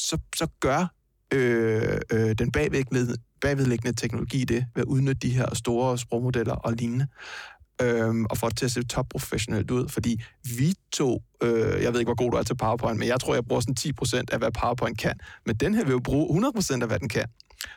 [0.00, 0.86] Så, så gør
[1.34, 6.72] øh, øh, den bagvedliggende, bagvedliggende teknologi det, ved at udnytte de her store sprogmodeller og
[6.72, 7.06] lignende
[7.82, 10.22] øhm, og få det til at se top professionelt ud, fordi
[10.58, 13.34] vi to, øh, jeg ved ikke, hvor god du er til PowerPoint, men jeg tror,
[13.34, 15.14] jeg bruger sådan 10% af, hvad PowerPoint kan,
[15.46, 17.24] men den her vil jo bruge 100% af, hvad den kan.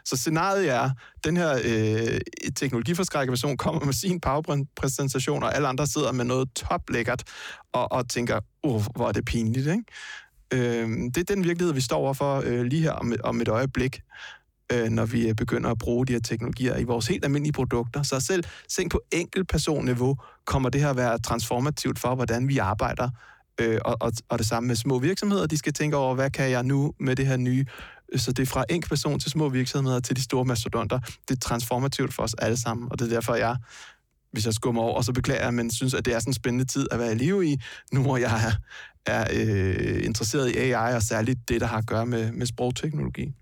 [0.05, 0.89] Så scenariet er,
[1.23, 2.19] den her øh,
[2.55, 7.23] teknologiforskrækket person kommer med sin PowerPoint-præsentation, og alle andre sidder med noget toplækkert
[7.73, 9.83] og, og tænker, uh, hvor er det pinligt, ikke?
[10.53, 14.01] Øh, det er den virkelighed, vi står overfor øh, lige her om, om et øjeblik
[14.73, 18.03] øh, når vi øh, begynder at bruge de her teknologier i vores helt almindelige produkter.
[18.03, 23.09] Så selv, tænk på enkeltpersonniveau kommer det her at være transformativt for, hvordan vi arbejder.
[23.61, 25.47] Øh, og, og, og det samme med små virksomheder.
[25.47, 27.65] De skal tænke over, hvad kan jeg nu med det her nye?
[28.15, 30.99] Så det er fra enkeltperson til små virksomheder til de store mastodonter.
[30.99, 33.57] Det er transformativt for os alle sammen, og det er derfor, jeg
[34.31, 36.65] hvis jeg skummer over, så beklager jeg, men synes, at det er sådan en spændende
[36.65, 37.57] tid at være i live i,
[37.91, 38.51] nu hvor jeg er,
[39.11, 43.33] er øh, interesseret i AI, og særligt det, der har at gøre med, med sprogteknologi.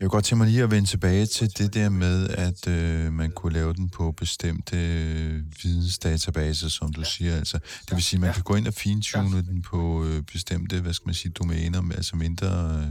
[0.00, 3.12] Jeg kunne godt tænke mig lige at vende tilbage til det der med, at øh,
[3.12, 7.36] man kunne lave den på bestemte øh, vidensdatabaser, som du siger.
[7.36, 9.42] Altså, det vil sige, at man kan gå ind og fintune ja.
[9.42, 12.86] den på øh, bestemte, hvad skal man sige, domæner, altså mindre, øh,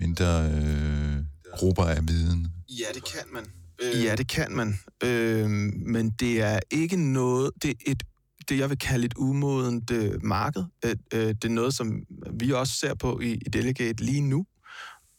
[0.00, 1.16] mindre øh,
[1.52, 2.48] grupper af viden.
[2.68, 3.44] Ja, det kan man.
[3.82, 4.04] Øh...
[4.04, 4.78] Ja, det kan man.
[5.04, 5.50] Øh,
[5.86, 7.50] men det er ikke noget...
[7.62, 8.02] Det er et
[8.48, 10.64] det, jeg vil kalde et umodent øh, marked.
[10.84, 12.02] Øh, øh, det er noget, som
[12.32, 14.46] vi også ser på i, i Delegate lige nu.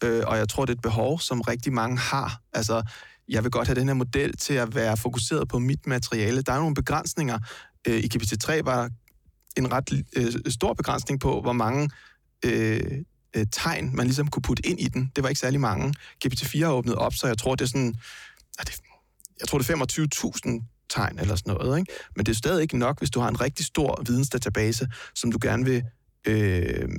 [0.04, 2.42] Øh, og jeg tror, det er et behov, som rigtig mange har.
[2.54, 2.84] Altså,
[3.30, 6.42] jeg vil godt have den her model til at være fokuseret på mit materiale.
[6.42, 7.39] Der er nogle begrænsninger.
[7.88, 8.89] Øh, I GPT-3 var
[9.58, 11.89] en ret øh, stor begrænsning på, hvor mange
[12.46, 12.82] øh,
[13.36, 15.12] øh, tegn, man ligesom kunne putte ind i den.
[15.16, 15.94] Det var ikke særlig mange.
[16.26, 17.96] GPT-4 har åbnet op, så jeg tror, det er sådan...
[18.60, 18.82] Er det,
[19.39, 19.76] jeg tror, det er
[20.58, 21.80] 25.000 tegn eller sådan noget.
[21.80, 21.94] Ikke?
[22.16, 25.39] Men det er stadig ikke nok, hvis du har en rigtig stor vidensdatabase, som du
[25.42, 25.84] gerne vil
[26.28, 26.89] øh,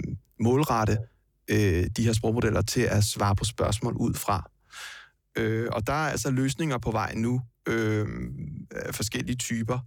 [0.41, 0.99] målrette
[1.49, 4.51] øh, de her sprogmodeller til at svare på spørgsmål ud fra.
[5.37, 8.07] Øh, og der er altså løsninger på vej nu, øh,
[8.71, 9.79] af forskellige typer.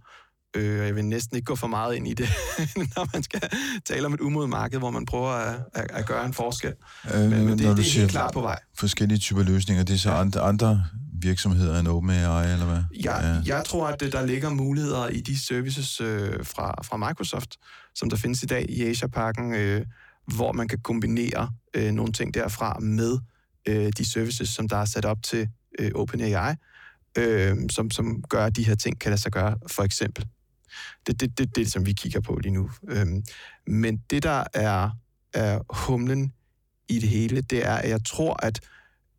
[0.56, 2.28] Øh, jeg vil næsten ikke gå for meget ind i det,
[2.96, 3.42] når man skal
[3.84, 6.74] tale om et umodet marked, hvor man prøver at, at, at gøre en forskel.
[7.14, 8.58] Øh, men, men det, det er helt klart på vej.
[8.74, 10.84] Forskellige typer løsninger, det er så andre, andre
[11.22, 12.82] virksomheder end OpenAI, eller hvad?
[13.04, 13.42] Ja, ja.
[13.46, 17.56] Jeg tror, at der ligger muligheder i de services øh, fra, fra Microsoft,
[17.94, 19.86] som der findes i dag i Asia-pakken, øh,
[20.36, 23.18] hvor man kan kombinere øh, nogle ting derfra med
[23.68, 26.54] øh, de services, som der er sat op til øh, OpenAI,
[27.18, 30.26] øh, som, som gør, at de her ting kan lade sig gøre, for eksempel.
[31.06, 32.70] Det er det, det, det, som vi kigger på lige nu.
[32.88, 33.06] Øh,
[33.66, 34.90] men det, der er,
[35.32, 36.32] er humlen
[36.88, 38.60] i det hele, det er, at jeg tror, at,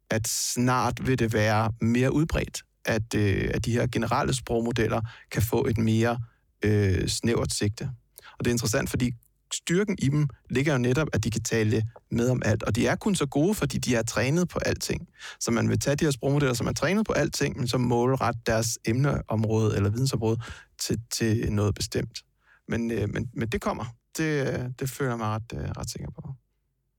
[0.10, 5.42] at snart vil det være mere udbredt, at, øh, at de her generelle sprogmodeller kan
[5.42, 6.20] få et mere
[6.64, 7.90] øh, snævert sigte.
[8.38, 9.12] Og det er interessant, fordi
[9.54, 12.64] styrken i dem ligger jo netop, at de kan tale med om alt.
[12.64, 15.08] Og de er kun så gode, fordi de er trænet på alting.
[15.40, 18.36] Så man vil tage de her sprogmodeller, som er trænet på alting, men så målret
[18.46, 20.42] deres emneområde eller vidensområde
[20.80, 22.24] til, til noget bestemt.
[22.68, 23.86] Men, øh, men, men det kommer.
[24.18, 26.34] Det, det føler jeg mig ret, øh, ret sikker på.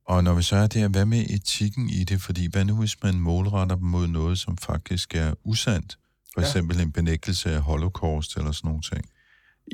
[0.06, 2.22] Og når vi så er der, hvad med etikken i det?
[2.22, 5.98] Fordi hvad nu, hvis man målretter dem mod noget, som faktisk er usandt?
[6.34, 6.82] For eksempel ja.
[6.82, 9.04] en benægtelse af holocaust eller sådan nogle ting.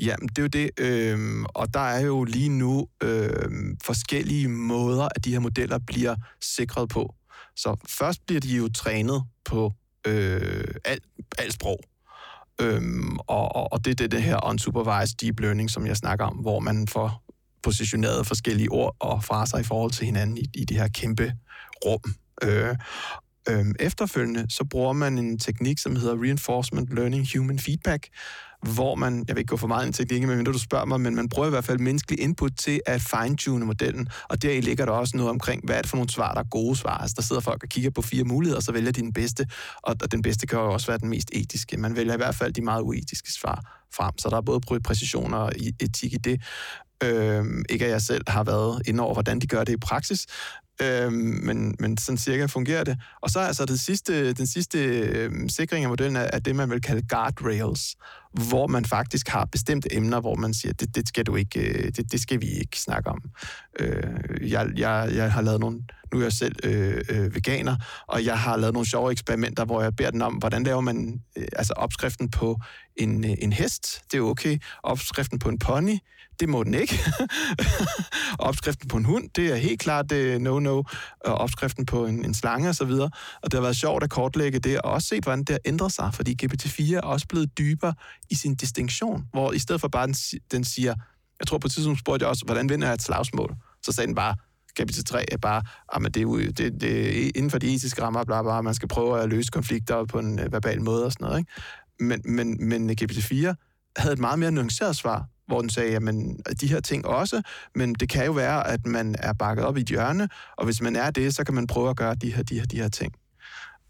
[0.01, 0.69] Jamen, det er jo det.
[0.79, 6.15] Øh, og der er jo lige nu øh, forskellige måder, at de her modeller bliver
[6.41, 7.15] sikret på.
[7.55, 9.73] Så først bliver de jo trænet på
[10.07, 11.03] øh, alt,
[11.37, 11.79] alt sprog.
[12.61, 16.25] Øhm, og, og, og det er det, det her unsupervised deep learning, som jeg snakker
[16.25, 17.23] om, hvor man får
[17.63, 21.33] positioneret forskellige ord og fraser i forhold til hinanden i, i det her kæmpe
[21.85, 22.01] rum.
[22.43, 22.75] Øh,
[23.49, 28.07] øh, efterfølgende, så bruger man en teknik, som hedder Reinforcement Learning Human Feedback,
[28.61, 31.01] hvor man, jeg vil ikke gå for meget ind til det, men du spørger mig,
[31.01, 34.85] men man bruger i hvert fald menneskelig input til at fine-tune modellen, og der ligger
[34.85, 36.97] der også noget omkring, hvad er det for nogle svar, der er gode svar.
[36.97, 39.47] Altså, der sidder folk og kigger på fire muligheder, og så vælger de den bedste,
[39.83, 41.77] og og den bedste kan jo også være den mest etiske.
[41.77, 45.33] Man vælger i hvert fald de meget uetiske svar frem, så der er både præcision
[45.33, 46.41] og etik i det.
[47.03, 50.25] Øhm, ikke at jeg selv har været inde over, hvordan de gør det i praksis,
[50.81, 52.97] øh, men, men sådan cirka fungerer det.
[53.21, 56.55] Og så er altså det sidste, den sidste øh, sikring af modellen er, er det,
[56.55, 57.95] man vil kalde guardrails,
[58.49, 61.91] hvor man faktisk har bestemte emner, hvor man siger, det, det skal du ikke, øh,
[61.95, 63.21] det, det skal vi ikke snakke om.
[63.79, 65.79] Øh, jeg, jeg, jeg har lavet nogle,
[66.13, 67.75] nu er jeg selv øh, øh, veganer,
[68.07, 71.21] og jeg har lavet nogle sjove eksperimenter, hvor jeg beder den om, hvordan laver man
[71.37, 72.59] øh, altså opskriften på
[72.95, 74.57] en, øh, en hest, det er okay.
[74.83, 75.97] Opskriften på en pony,
[76.39, 76.99] det må den ikke.
[78.39, 80.83] opskriften på en hund, det er helt klart øh, no-no.
[81.25, 82.89] Og opskriften på en, en slange osv.
[82.89, 83.11] Og,
[83.43, 85.91] og det har været sjovt at kortlægge det, og også set, hvordan det har ændret
[85.91, 87.93] sig, fordi GPT-4 er også blevet dybere
[88.29, 90.15] i sin distinktion, hvor i stedet for bare, den,
[90.51, 90.95] den siger,
[91.39, 93.55] jeg tror på et tidspunkt spurgte jeg også, hvordan vinder jeg et slagsmål?
[93.83, 94.35] Så sagde den bare,
[94.77, 98.23] kapitel 3 er bare, ah, at det, er, det, det inden for de etiske rammer,
[98.23, 101.25] bla, bla, man skal prøve at løse konflikter på en øh, verbal måde og sådan
[101.25, 101.39] noget.
[101.39, 101.51] Ikke?
[101.99, 103.55] Men, men, men kapitel 4
[103.97, 107.41] havde et meget mere nuanceret svar, hvor den sagde, jamen, de her ting også,
[107.75, 110.81] men det kan jo være, at man er bakket op i et hjørne, og hvis
[110.81, 112.89] man er det, så kan man prøve at gøre de her, de her, de her
[112.89, 113.13] ting.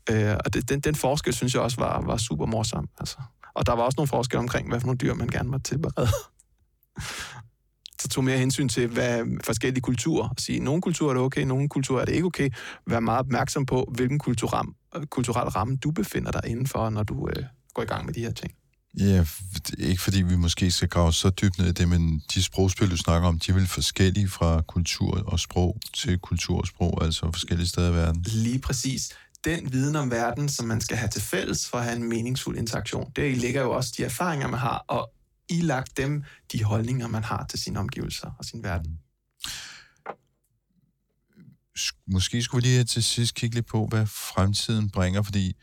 [0.09, 2.89] Øh, og det, den, den forskel, synes jeg også var, var super morsom.
[2.99, 3.17] Altså.
[3.55, 6.07] Og der var også nogle forskelle omkring, hvad for nogle dyr man gerne måtte tilberede.
[8.01, 10.29] så tog mere hensyn til, hvad forskellige kulturer.
[10.29, 12.49] At sige, nogle kulturer er det okay, nogle kulturer er det ikke okay.
[12.87, 14.67] Vær meget opmærksom på, hvilken kulturel,
[15.09, 17.43] kulturel ramme du befinder dig indenfor, når du øh,
[17.73, 18.53] går i gang med de her ting.
[18.99, 19.25] Ja,
[19.77, 22.97] ikke fordi vi måske skal grave så dybt ned i det, men de sprogspil, du
[22.97, 27.31] snakker om, de er vel forskellige fra kultur og sprog til kultur og sprog, altså
[27.31, 28.21] forskellige steder i verden?
[28.27, 29.09] Lige præcis.
[29.43, 32.57] Den viden om verden, som man skal have til fælles for at have en meningsfuld
[32.57, 35.11] interaktion, det ligger jo også de erfaringer, man har, og
[35.49, 38.99] ilagt dem de holdninger, man har til sine omgivelser og sin verden.
[42.07, 45.55] måske skulle vi lige til sidst kigge lidt på, hvad fremtiden bringer, fordi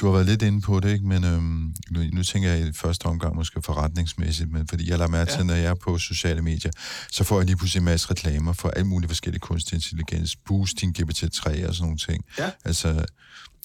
[0.00, 1.06] du har været lidt inde på det, ikke?
[1.06, 5.10] men øhm, nu, nu tænker jeg i første omgang måske forretningsmæssigt, men fordi jeg lader
[5.10, 5.44] mærke til, ja.
[5.44, 6.70] når jeg er på sociale medier,
[7.10, 10.98] så får jeg lige pludselig en masse reklamer for alle mulige forskellige kunstig intelligens, boosting,
[10.98, 12.24] GPT-3 og sådan nogle ting.
[12.38, 12.50] Ja.
[12.64, 13.04] Altså,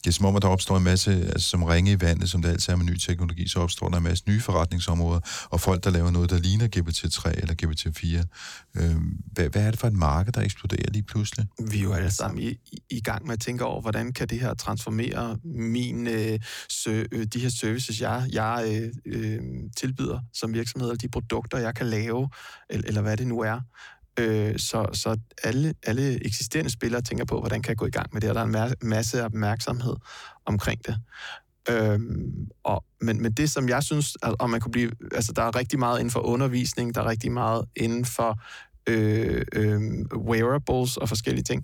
[0.08, 2.42] det er som om, at der opstår en masse, altså som ringe i vandet, som
[2.42, 5.84] det altid er med ny teknologi, så opstår der en masse nye forretningsområder, og folk,
[5.84, 8.24] der laver noget, der ligner GPT-3 eller GPT-4.
[8.82, 8.96] Øh,
[9.32, 11.46] hvad, hvad er det for et marked, der eksploderer lige pludselig?
[11.72, 12.58] Vi er jo alle sammen i,
[12.90, 16.40] i gang med at tænke over, hvordan kan det her transformere min, øh,
[16.70, 19.40] sø, øh, de her services, jeg, jeg øh, øh,
[19.78, 22.30] tilbyder som virksomhed, eller de produkter, jeg kan lave,
[22.70, 23.60] eller, eller hvad det nu er.
[24.20, 28.10] Øh, så så alle, alle eksisterende spillere tænker på, hvordan kan jeg gå i gang
[28.14, 29.96] med det, og der er en masse opmærksomhed
[30.46, 30.98] omkring det.
[31.70, 35.56] Øhm, og, men, men det, som jeg synes, at man kunne blive, altså der er
[35.56, 38.40] rigtig meget inden for undervisning, der er rigtig meget inden for
[38.90, 39.82] øh, øh,
[40.16, 41.64] wearables og forskellige ting.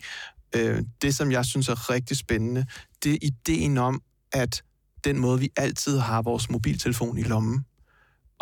[0.55, 2.65] Øh, det, som jeg synes er rigtig spændende,
[3.03, 4.63] det er ideen om, at
[5.03, 7.65] den måde, vi altid har vores mobiltelefon i lommen,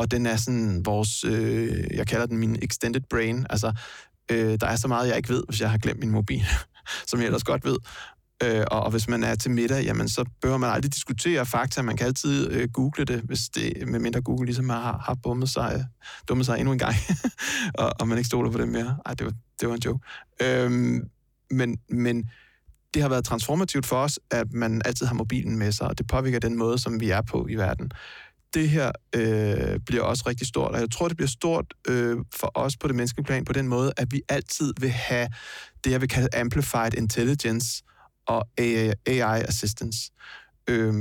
[0.02, 3.74] og den er sådan vores, øh, jeg kalder den min extended brain, altså
[4.32, 6.46] øh, der er så meget, jeg ikke ved, hvis jeg har glemt min mobil,
[7.08, 7.78] som jeg ellers godt ved.
[8.44, 11.82] Øh, og, og hvis man er til middag, jamen så behøver man aldrig diskutere fakta,
[11.82, 15.74] man kan altid øh, google det, hvis det, medmindre Google ligesom har, har bummet sig,
[15.76, 15.84] øh,
[16.30, 16.96] dummet sig endnu en gang,
[17.82, 18.98] og, og man ikke stoler på dem mere.
[19.06, 20.06] Ej, det var, det var en joke.
[20.42, 20.72] Øh,
[21.52, 22.30] men, men
[22.94, 26.08] det har været transformativt for os, at man altid har mobilen med sig, og det
[26.08, 27.92] påvirker den måde, som vi er på i verden
[28.54, 32.52] det her øh, bliver også rigtig stort, og jeg tror, det bliver stort øh, for
[32.54, 35.28] os på det menneskelige plan på den måde, at vi altid vil have
[35.84, 37.84] det, jeg vil kalde amplified intelligence
[38.26, 40.12] og AI, assistance.
[40.68, 40.94] Øh,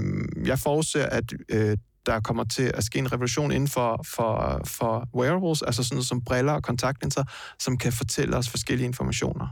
[0.47, 5.09] jeg forudser, at øh, der kommer til at ske en revolution inden for, for, for
[5.15, 7.25] wearables, altså sådan noget som briller og kontaktlinser,
[7.59, 9.49] som kan fortælle os forskellige informationer.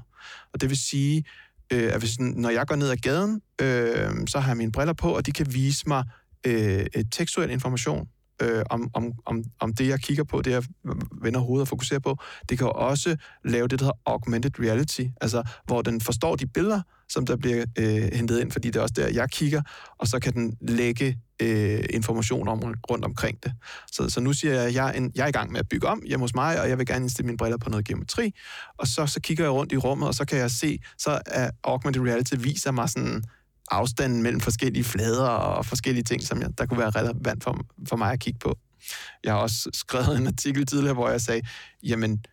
[0.52, 1.24] Og det vil sige,
[1.72, 4.92] øh, at hvis, når jeg går ned ad gaden, øh, så har jeg mine briller
[4.92, 6.04] på, og de kan vise mig
[6.46, 8.08] øh, tekstuel information
[8.42, 10.62] øh, om, om, om, om det, jeg kigger på, det jeg
[11.22, 12.16] vender hovedet og fokuserer på.
[12.48, 16.82] Det kan også lave det, der hedder augmented reality, altså hvor den forstår de billeder,
[17.08, 19.62] som der bliver øh, hentet ind, fordi det er også der, jeg kigger,
[19.98, 22.58] og så kan den lægge øh, information om,
[22.90, 23.52] rundt omkring det.
[23.92, 25.68] Så, så nu siger jeg, at jeg er, en, jeg er i gang med at
[25.68, 28.34] bygge om hjemme hos mig, og jeg vil gerne indstille mine briller på noget geometri,
[28.78, 31.50] og så, så kigger jeg rundt i rummet, og så kan jeg se, så er
[31.64, 33.22] augmented reality viser mig sådan
[33.70, 37.96] afstanden mellem forskellige flader og forskellige ting, som jeg, der kunne være relevant for, for
[37.96, 38.58] mig at kigge på.
[39.24, 41.42] Jeg har også skrevet en artikel tidligere, hvor jeg sagde,
[41.82, 42.24] jamen,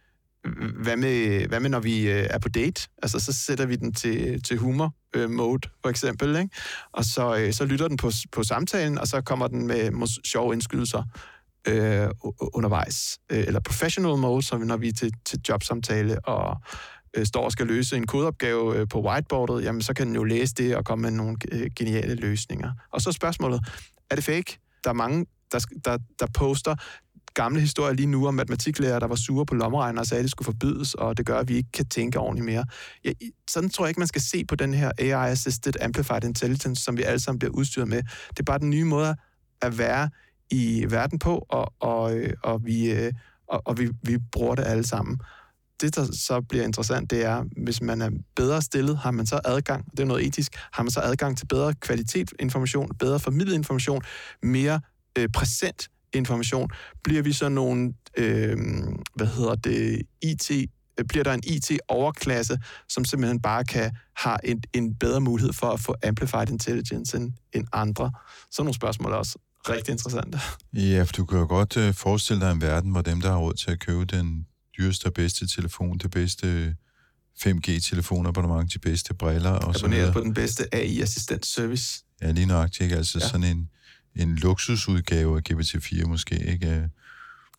[0.84, 2.88] hvad med, hvad med når vi øh, er på date?
[3.04, 6.50] Altså, så sætter vi den til, til humor øh, mode, for eksempel, ikke?
[6.94, 10.54] og så, øh, så lytter den på, på samtalen, og så kommer den med sjove
[10.54, 11.04] indskydelser
[11.68, 12.10] øh,
[12.54, 13.20] undervejs.
[13.32, 16.58] Øh, eller professional mode, så når vi er til, til jobsamtale og
[17.16, 20.24] øh, står og skal løse en kodeopgave øh, på whiteboardet, jamen så kan den jo
[20.24, 22.72] læse det og komme med nogle øh, geniale løsninger.
[22.92, 23.62] Og så spørgsmålet,
[24.10, 24.60] er det fake?
[24.84, 26.76] Der er mange, der, der, der poster
[27.36, 30.32] gamle historier lige nu om matematiklærer, der var sure på lommeregner og sagde, at det
[30.32, 32.66] skulle forbydes, og det gør, at vi ikke kan tænke ordentligt mere.
[33.06, 33.12] Ja,
[33.50, 37.04] sådan tror jeg ikke, man skal se på den her AI-assisted amplified intelligence, som vi
[37.04, 38.04] alle sammen bliver udstyret med.
[38.30, 39.16] Det er bare den nye måde
[39.62, 40.10] at være
[40.52, 43.14] i verden på, og, og, øh, og, vi, øh,
[43.48, 45.20] og, og vi, vi bruger det alle sammen
[45.82, 49.40] det, der så bliver interessant, det er, hvis man er bedre stillet, har man så
[49.46, 53.54] adgang, det er noget etisk, har man så adgang til bedre kvalitet information, bedre formidlet
[53.54, 54.02] information,
[54.44, 54.82] mere
[55.18, 56.70] øh, præsent information,
[57.04, 58.58] bliver vi så nogle, øh,
[59.16, 62.60] hvad hedder det, IT, øh, bliver der en IT-overklasse,
[62.90, 67.34] som simpelthen bare kan have en, en bedre mulighed for at få amplified intelligence end,
[67.54, 68.12] end andre.
[68.52, 70.40] Så nogle spørgsmål er også rigtig interessante.
[70.74, 73.38] Ja, for du kan jo godt øh, forestille dig en verden, hvor dem, der har
[73.38, 74.46] råd til at købe den
[74.78, 76.76] dyreste og bedste telefon, det bedste
[77.40, 80.14] 5G-telefonabonnement, de bedste briller og så videre.
[80.14, 82.04] på den bedste AI-assistent-service.
[82.22, 82.96] Ja, lige nøjagtigt, ikke?
[82.96, 83.28] Altså ja.
[83.28, 83.70] sådan en,
[84.16, 86.90] en luksusudgave af GPT-4 måske, ikke?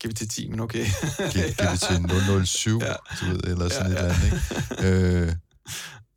[0.05, 0.87] GPT-10, men okay.
[1.35, 2.93] GPT 007, ja.
[3.21, 4.11] du ved, eller sådan ja, ja.
[4.11, 4.33] et eller andet,
[4.79, 5.29] ikke?
[5.29, 5.33] Øh,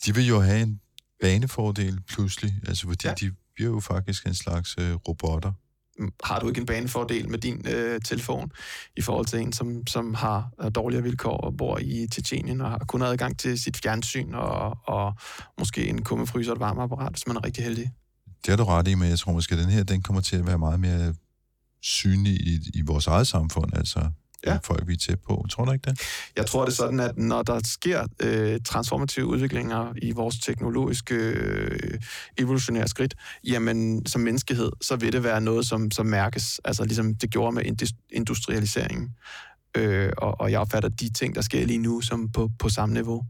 [0.05, 0.81] de vil jo have en
[1.21, 3.13] banefordel pludselig, altså fordi ja.
[3.13, 5.51] de bliver jo faktisk en slags øh, robotter
[6.23, 8.52] har du ikke en banefordel med din øh, telefon
[8.97, 12.69] i forhold til en, som, som har øh, dårligere vilkår og bor i Tjetjenien og
[12.69, 15.13] har kun adgang til sit fjernsyn og, og
[15.60, 17.91] måske en kummefryser og et varmeapparat, hvis man er rigtig heldig.
[18.45, 20.35] Det har du ret i, men jeg tror måske, at den her den kommer til
[20.35, 21.13] at være meget mere
[21.81, 23.73] synlig i, i vores eget samfund.
[23.73, 24.10] Altså,
[24.46, 24.58] ja.
[24.63, 25.46] folk, vi er tæt på.
[25.50, 26.02] Tror du ikke det?
[26.35, 31.15] Jeg tror det er sådan, at når der sker øh, transformative udviklinger i vores teknologiske
[31.15, 32.00] øh,
[32.37, 37.15] evolutionære skridt, jamen som menneskehed, så vil det være noget, som, som mærkes, altså ligesom
[37.15, 39.10] det gjorde med industrialiseringen.
[39.77, 42.94] Øh, og, og jeg opfatter de ting, der sker lige nu, som på, på samme
[42.94, 43.25] niveau.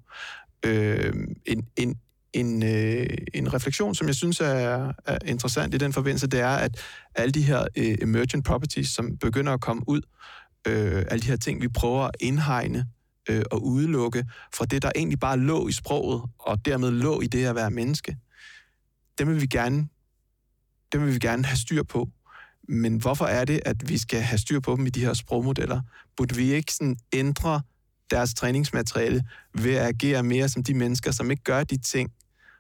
[0.66, 1.14] øh,
[1.46, 1.96] en, en,
[2.34, 6.56] en, øh, en refleksion, som jeg synes er, er interessant i den forbindelse, det er,
[6.56, 6.82] at
[7.16, 11.28] alle de her øh, emergent properties, som begynder at komme ud, øh, øh, alle de
[11.28, 12.88] her ting, vi prøver at indhegne
[13.30, 17.28] øh, og udelukke fra det, der egentlig bare lå i sproget, og dermed lå i
[17.28, 18.18] det at være menneske,
[19.20, 19.88] dem vil vi gerne,
[20.92, 22.10] dem vil vi gerne have styr på.
[22.68, 25.82] Men hvorfor er det, at vi skal have styr på dem i de her sprogmodeller?
[26.18, 27.62] Burde vi ikke sådan ændre
[28.12, 32.12] deres træningsmateriale ved at agere mere som de mennesker, som ikke gør de ting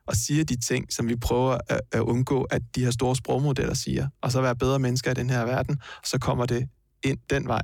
[0.05, 3.73] og siger de ting, som vi prøver at, at undgå, at de her store sprogmodeller
[3.73, 6.69] siger, og så være bedre mennesker i den her verden, så kommer det
[7.03, 7.61] ind den vej.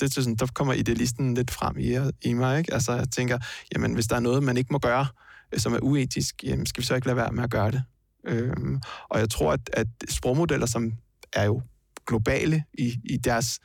[0.00, 2.74] Det er sådan, der kommer idealisten lidt frem i, i mig, ikke?
[2.74, 3.38] Altså, jeg tænker,
[3.74, 5.06] jamen, hvis der er noget, man ikke må gøre,
[5.52, 7.82] øh, som er uetisk, jamen, skal vi så ikke lade være med at gøre det?
[8.26, 10.92] Øhm, og jeg tror, at, at sprogmodeller, som
[11.32, 11.62] er jo
[12.06, 13.58] globale i, i deres,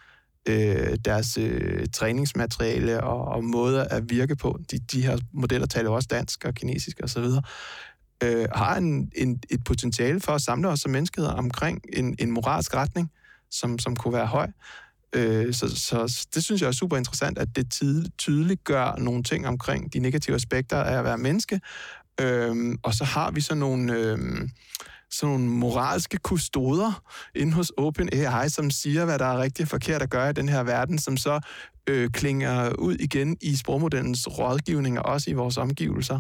[0.48, 4.60] øh, deres øh, træningsmateriale og, og måder at virke på.
[4.72, 7.24] De, de her modeller taler jo også dansk og kinesisk osv.
[7.24, 7.44] Og
[8.24, 12.32] øh, har en, en, et potentiale for at samle os som menneskeheder omkring en, en
[12.32, 13.12] moralsk retning,
[13.52, 14.48] som, som kunne være høj.
[15.16, 17.74] Øh, så, så det synes jeg er super interessant, at det
[18.18, 21.62] tydeligt gør nogle ting omkring de negative aspekter af at være menneske.
[22.22, 23.94] Øh, og så har vi så nogle...
[23.94, 24.50] Øh,
[25.14, 27.02] sådan nogle moralske kustoder
[27.36, 30.50] inde hos OpenAI, som siger, hvad der er rigtigt og forkert at gøre i den
[30.50, 31.40] her verden, som så
[31.88, 36.20] øh, klinger ud igen i sprogmodellens rådgivninger, også i vores omgivelser.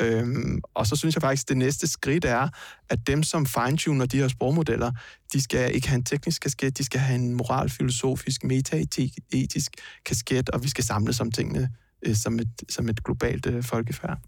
[0.00, 2.48] Øhm, og så synes jeg faktisk, at det næste skridt er,
[2.88, 4.92] at dem, som fine-tuner de her sprogmodeller,
[5.32, 9.72] de skal ikke have en teknisk kasket, de skal have en moralfilosofisk, metaetisk
[10.04, 11.70] kasket, og vi skal samles om tingene
[12.06, 14.18] øh, som, et, som et globalt øh, folkefærd.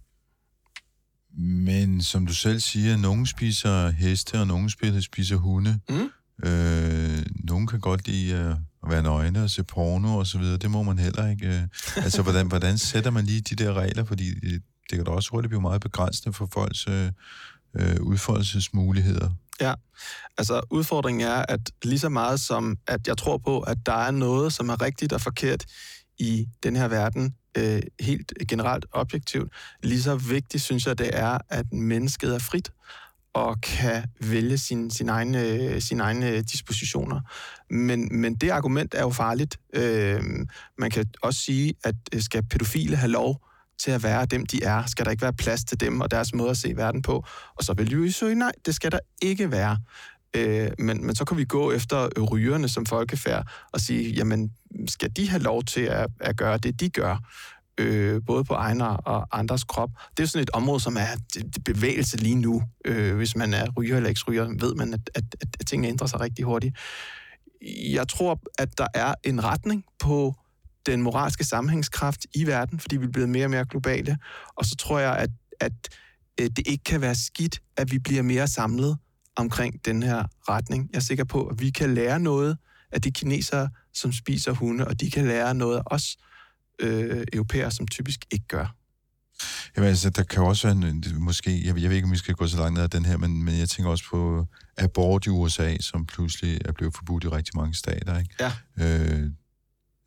[1.37, 4.71] Men som du selv siger, nogen spiser heste, og nogen
[5.01, 5.81] spiser hunde.
[5.89, 6.11] Mm.
[6.49, 10.57] Øh, nogen kan godt lide øh, at være nøgne og se porno og så videre.
[10.57, 11.47] Det må man heller ikke.
[11.47, 11.63] Øh.
[11.97, 14.05] Altså, hvordan, hvordan sætter man lige de der regler?
[14.05, 17.11] Fordi det, det kan da også hurtigt blive meget begrænsende for folks øh,
[17.77, 19.31] øh, udfoldelsesmuligheder.
[19.61, 19.75] Ja,
[20.39, 24.11] altså udfordringen er, at lige så meget som, at jeg tror på, at der er
[24.11, 25.65] noget, som er rigtigt og forkert
[26.19, 31.39] i den her verden, øh, helt generelt objektivt, lige så vigtigt synes jeg, det er,
[31.49, 32.73] at mennesket er frit
[33.35, 37.21] og kan vælge sin, sin øh, egne, sin egne dispositioner.
[37.71, 39.59] Men, men det argument er jo farligt.
[39.75, 40.21] Øh,
[40.79, 43.41] man kan også sige, at øh, skal pædofile have lov
[43.79, 44.87] til at være dem, de er?
[44.87, 47.25] Skal der ikke være plads til dem og deres måde at se verden på?
[47.55, 49.79] Og så vil vi jo sige, nej, det skal der ikke være.
[50.37, 54.51] Øh, men, men så kan vi gå efter rygerne som folkefærd og sige, jamen,
[54.89, 57.17] skal de have lov til at, at gøre det, de gør?
[57.79, 59.91] Øh, både på egen og andres krop.
[60.17, 61.07] Det er sådan et område, som er
[61.65, 62.63] bevægelse lige nu.
[62.85, 65.89] Øh, hvis man er ryger eller ikke ryger, ved man, at, at, at, at tingene
[65.89, 66.77] ændrer sig rigtig hurtigt.
[67.93, 70.35] Jeg tror, at der er en retning på
[70.87, 74.19] den moralske sammenhængskraft i verden, fordi vi er blevet mere og mere globale.
[74.57, 75.73] Og så tror jeg, at, at
[76.41, 78.99] øh, det ikke kan være skidt, at vi bliver mere samlet
[79.37, 80.89] omkring den her retning.
[80.93, 82.57] Jeg er sikker på, at vi kan lære noget
[82.93, 86.34] af de kinesere, som spiser hunde, og de kan lære noget af os, øh,
[86.81, 88.75] europæere, som typisk ikke gør.
[89.77, 92.35] Jamen altså, der kan også være, en, måske, jeg, jeg ved ikke, om vi skal
[92.35, 94.47] gå så langt ned af den her, men, men jeg tænker også på
[94.77, 98.35] abort i USA, som pludselig er blevet forbudt i rigtig mange stater, ikke?
[98.41, 98.53] Ja.
[98.79, 99.31] Øh,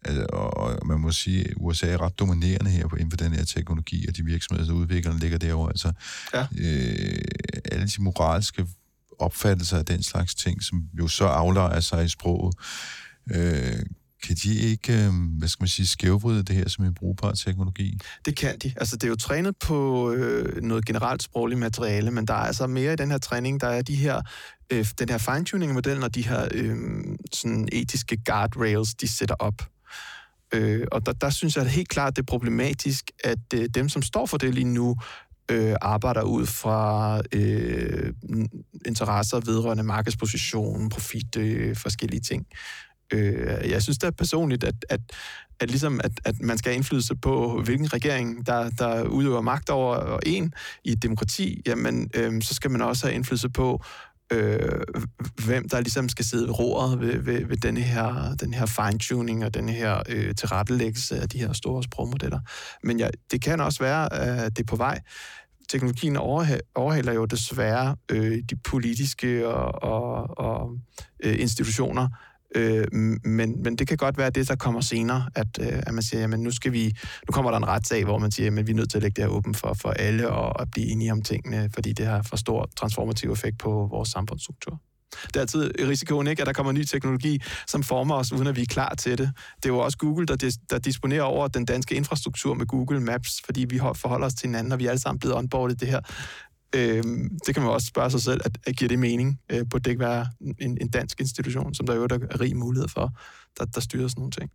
[0.06, 3.18] altså, og, og man må sige, at USA er ret dominerende her på, inden for
[3.18, 5.70] den her teknologi, og de virksomheder, der udvikler den, ligger derovre.
[5.70, 5.92] Altså,
[6.34, 6.48] ja.
[6.58, 7.22] øh,
[7.72, 8.68] alle de moralske
[9.20, 12.56] opfattelser af den slags ting, som jo så aflejer sig i sproget,
[13.32, 13.86] øh,
[14.24, 18.00] kan de ikke, øh, hvad skal man sige, skævvride det her som en brugbar teknologi?
[18.26, 18.74] Det kan de.
[18.78, 22.68] Altså, det er jo trænet på øh, noget generelt sprogligt materiale, men der er altså
[22.68, 24.22] mere i den her træning, der er de her,
[24.70, 26.78] øh, den her fine-tuning af modellen, og de her øh,
[27.34, 29.70] sådan etiske guardrails, de sætter op.
[30.54, 33.90] Øh, og der, der synes jeg at helt klart, det er problematisk, at øh, dem,
[33.90, 34.96] som står for det lige nu,
[35.52, 38.14] øh, arbejder ud fra øh,
[38.86, 42.46] interesser vedrørende markedsposition, profit, øh, forskellige ting.
[43.14, 45.00] Øh, jeg synes da personligt, at, at,
[45.60, 49.70] at, ligesom at, at man skal have indflydelse på, hvilken regering, der, der udøver magt
[49.70, 50.54] over en
[50.84, 53.84] i et demokrati, jamen, øh, så skal man også have indflydelse på,
[54.32, 54.82] øh,
[55.46, 59.46] hvem der ligesom skal sidde ved roret ved, ved, ved denne her, den her fine-tuning
[59.46, 62.40] og den her øh, tilrettelæggelse af de her store sprogmodeller.
[62.84, 65.00] Men ja, det kan også være, at det er på vej.
[65.70, 66.18] Teknologien
[66.76, 70.78] overhælder jo desværre øh, de politiske og, og, og
[71.24, 72.10] øh, institutioner,
[72.56, 72.86] Øh,
[73.24, 76.22] men, men det kan godt være det, der kommer senere, at, øh, at man siger,
[76.22, 76.86] jamen nu skal vi,
[77.28, 79.22] nu kommer der en retssag, hvor man siger, at vi er nødt til at lægge
[79.22, 82.22] det her åbent for, for alle og at blive enige om tingene, fordi det har
[82.22, 84.82] for stor transformativ effekt på vores samfundsstruktur.
[85.28, 88.56] Det er altid risikoen, ikke, at der kommer ny teknologi, som former os, uden at
[88.56, 89.32] vi er klar til det.
[89.56, 93.00] Det er jo også Google, der, dis, der disponerer over den danske infrastruktur med Google
[93.00, 95.88] Maps, fordi vi forholder os til hinanden, og vi er alle sammen blevet onboardet det
[95.88, 96.00] her.
[96.76, 99.40] Øhm, det kan man også spørge sig selv, at, at giver det mening?
[99.50, 100.28] Øh, burde det ikke være
[100.60, 103.20] en, en dansk institution, som der jo er rig mulighed for,
[103.60, 104.52] der, der styrer sådan nogle ting?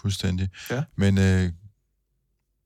[0.00, 0.48] Fuldstændig.
[0.70, 0.84] Ja.
[0.96, 1.52] Men øh,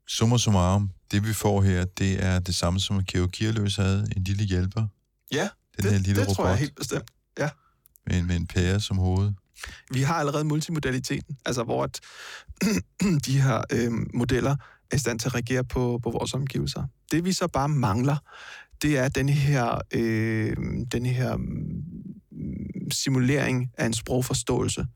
[0.08, 4.24] summa summarum, det vi får her, det er det samme som Georg Gearløs havde, en
[4.24, 4.86] lille hjælper.
[5.32, 7.10] Ja, Den det, her lille det robot tror jeg helt bestemt.
[8.06, 9.32] med, en, med en pære som hoved.
[9.90, 12.00] Vi har allerede multimodaliteten, altså hvor at
[13.26, 14.56] de her øh, modeller
[14.90, 16.86] er i stand til at reagere på, på vores omgivelser.
[17.10, 18.16] Det vi så bare mangler,
[18.82, 20.56] det er den her, øh,
[20.92, 24.86] den her mm, simulering af en sprogforståelse,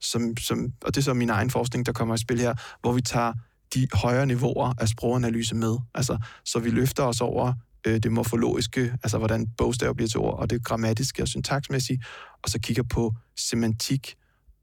[0.00, 2.92] som, som, og det er så min egen forskning, der kommer i spil her, hvor
[2.92, 3.32] vi tager
[3.74, 7.52] de højere niveauer af sproganalyse med, altså så vi løfter os over
[7.86, 12.02] øh, det morfologiske, altså hvordan bogstaver bliver til ord, og det grammatiske og syntaksmæssige,
[12.42, 14.14] og så kigger på semantik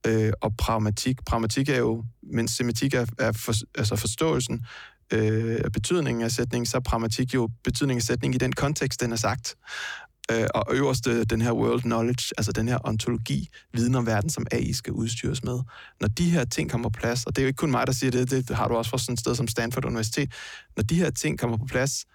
[0.08, 1.26] øh, og pragmatik.
[1.26, 4.66] Pragmatik er jo, mens semantik er, er for, altså forståelsen
[5.12, 9.12] øh, betydningen af sætningen, så er pragmatik jo betydningen af sætningen i den kontekst, den
[9.12, 9.56] er sagt.
[10.32, 14.46] Øh, og øverste, den her world knowledge, altså den her ontologi, viden om verden, som
[14.52, 15.60] AI skal udstyres med.
[16.02, 17.94] Når de her ting kommer på plads, og det er jo ikke kun mig, der
[17.94, 20.34] siger det, det har du også fra sådan et sted som Stanford Universitet,
[20.78, 22.06] når de her ting kommer på plads,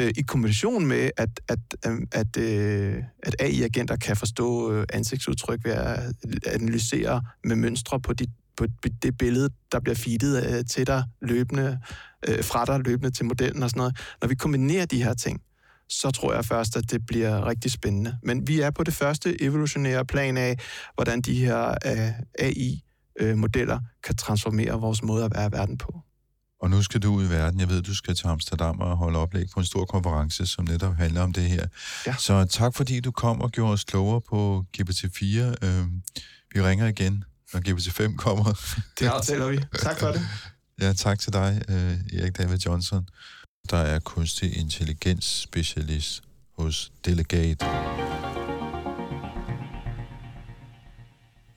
[0.00, 5.64] øh, i kombination med, at, at, øh, at, øh, at AI-agenter kan forstå øh, ansigtsudtryk
[5.64, 6.14] ved at
[6.46, 8.66] analysere med mønstre på, dit, på
[9.02, 11.80] det billede, der bliver feedet øh, til dig løbende,
[12.28, 13.98] øh, fra dig løbende til modellen og sådan noget.
[14.22, 15.40] Når vi kombinerer de her ting,
[15.88, 18.18] så tror jeg først, at det bliver rigtig spændende.
[18.22, 20.58] Men vi er på det første evolutionære plan af,
[20.94, 26.00] hvordan de her øh, AI-modeller kan transformere vores måde at være i verden på.
[26.62, 27.60] Og nu skal du ud i verden.
[27.60, 30.94] Jeg ved, du skal til Amsterdam og holde oplæg på en stor konference, som netop
[30.94, 31.66] handler om det her.
[32.06, 32.14] Ja.
[32.18, 35.38] Så tak fordi du kom og gjorde os klogere på GPT-4.
[35.62, 35.86] Øh,
[36.54, 38.44] vi ringer igen, når GPT-5 kommer.
[38.98, 39.58] Det aftaler vi.
[39.82, 40.20] Tak for det.
[40.80, 43.08] Ja, tak til dig, øh, Erik David Johnson,
[43.70, 46.22] der er kunstig intelligens specialist
[46.58, 47.66] hos Delegate.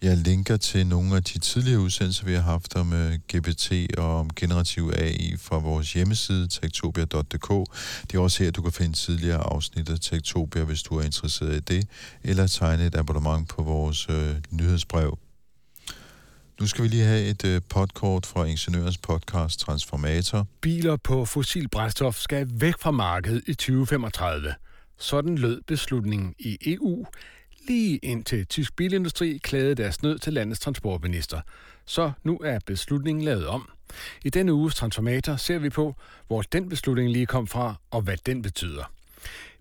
[0.02, 4.20] Jeg linker til nogle af de tidligere udsendelser, vi har haft om øh, GPT og
[4.20, 7.50] om generativ AI fra vores hjemmeside, tektopia.dk.
[8.02, 11.56] Det er også her, du kan finde tidligere afsnit af Tektopia, hvis du er interesseret
[11.56, 11.88] i det,
[12.24, 15.18] eller tegne et abonnement på vores øh, nyhedsbrev.
[16.62, 20.48] Nu skal vi lige have et øh, podkort fra Ingeniørens podcast Transformator.
[20.62, 24.54] Biler på fossil brændstof skal væk fra markedet i 2035.
[24.98, 27.06] Sådan lød beslutningen i EU,
[27.68, 31.42] lige indtil tysk bilindustri klagede deres nød til landets transportminister.
[31.86, 33.70] Så nu er beslutningen lavet om.
[34.26, 35.96] I denne uges Transformator ser vi på,
[36.28, 38.92] hvor den beslutning lige kom fra, og hvad den betyder.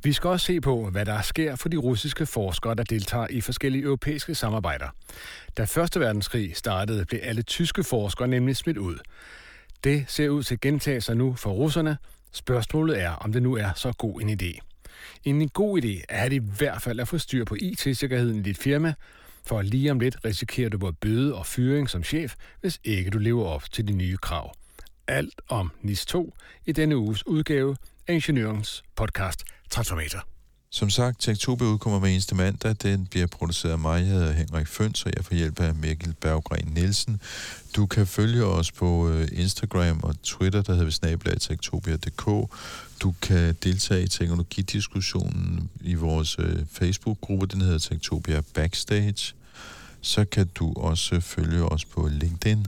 [0.02, 3.40] Vi skal også se på, hvad der sker for de russiske forskere, der deltager i
[3.40, 4.86] forskellige europæiske samarbejder.
[5.56, 8.98] Da Første Verdenskrig startede, blev alle tyske forskere nemlig smidt ud.
[9.84, 11.98] Det ser ud til at gentage sig nu for russerne.
[12.32, 14.58] Spørgsmålet er, om det nu er så god en idé.
[15.24, 18.58] En god idé er det i hvert fald at få styr på IT-sikkerheden i dit
[18.58, 18.94] firma,
[19.46, 23.18] for lige om lidt risikerer du både bøde og fyring som chef, hvis ikke du
[23.18, 24.54] lever op til de nye krav.
[25.06, 26.34] Alt om NIS 2
[26.66, 27.76] i denne uges udgave
[28.08, 30.24] Ingeniørens podcast Transformator.
[30.72, 32.76] Som sagt, Tektopia udkommer hver eneste mandag.
[32.82, 34.00] Den bliver produceret af mig.
[34.00, 37.20] Jeg hedder Henrik Føns, og jeg får hjælp af Mikkel Berggren Nielsen.
[37.76, 42.50] Du kan følge os på øh, Instagram og Twitter, der hedder vi snabelag tektopia.dk.
[43.02, 49.34] Du kan deltage i teknologidiskussionen i vores øh, Facebook-gruppe, den hedder Tektopia Backstage.
[50.00, 52.66] Så kan du også følge os på LinkedIn,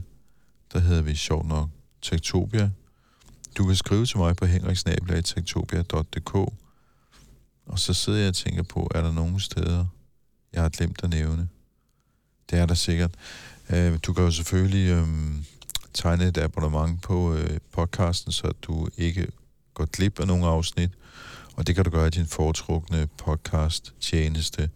[0.73, 1.69] der hedder vi sjovt nok
[2.01, 2.69] Tektopia.
[3.57, 6.35] Du kan skrive til mig på henriksnabelag.tektopia.dk.
[7.65, 9.85] Og så sidder jeg og tænker på, er der nogen steder,
[10.53, 11.49] jeg har glemt at nævne?
[12.49, 13.11] Det er der sikkert.
[13.69, 15.07] Øh, du kan jo selvfølgelig øh,
[15.93, 19.27] tegne et abonnement på øh, podcasten, så du ikke
[19.73, 20.91] går glip af nogle afsnit.
[21.55, 24.69] Og det kan du gøre i din foretrukne podcast-tjeneste,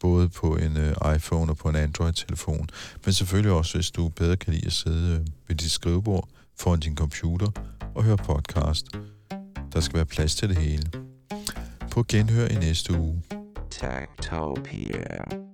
[0.00, 2.68] både på en øh, iPhone og på en Android-telefon.
[3.04, 6.80] Men selvfølgelig også, hvis du bedre kan lide at sidde øh, ved dit skrivebord foran
[6.80, 7.50] din computer
[7.94, 8.86] og høre podcast.
[9.72, 10.90] Der skal være plads til det hele.
[11.90, 13.22] På genhør i næste uge.
[13.70, 15.53] Techtopia.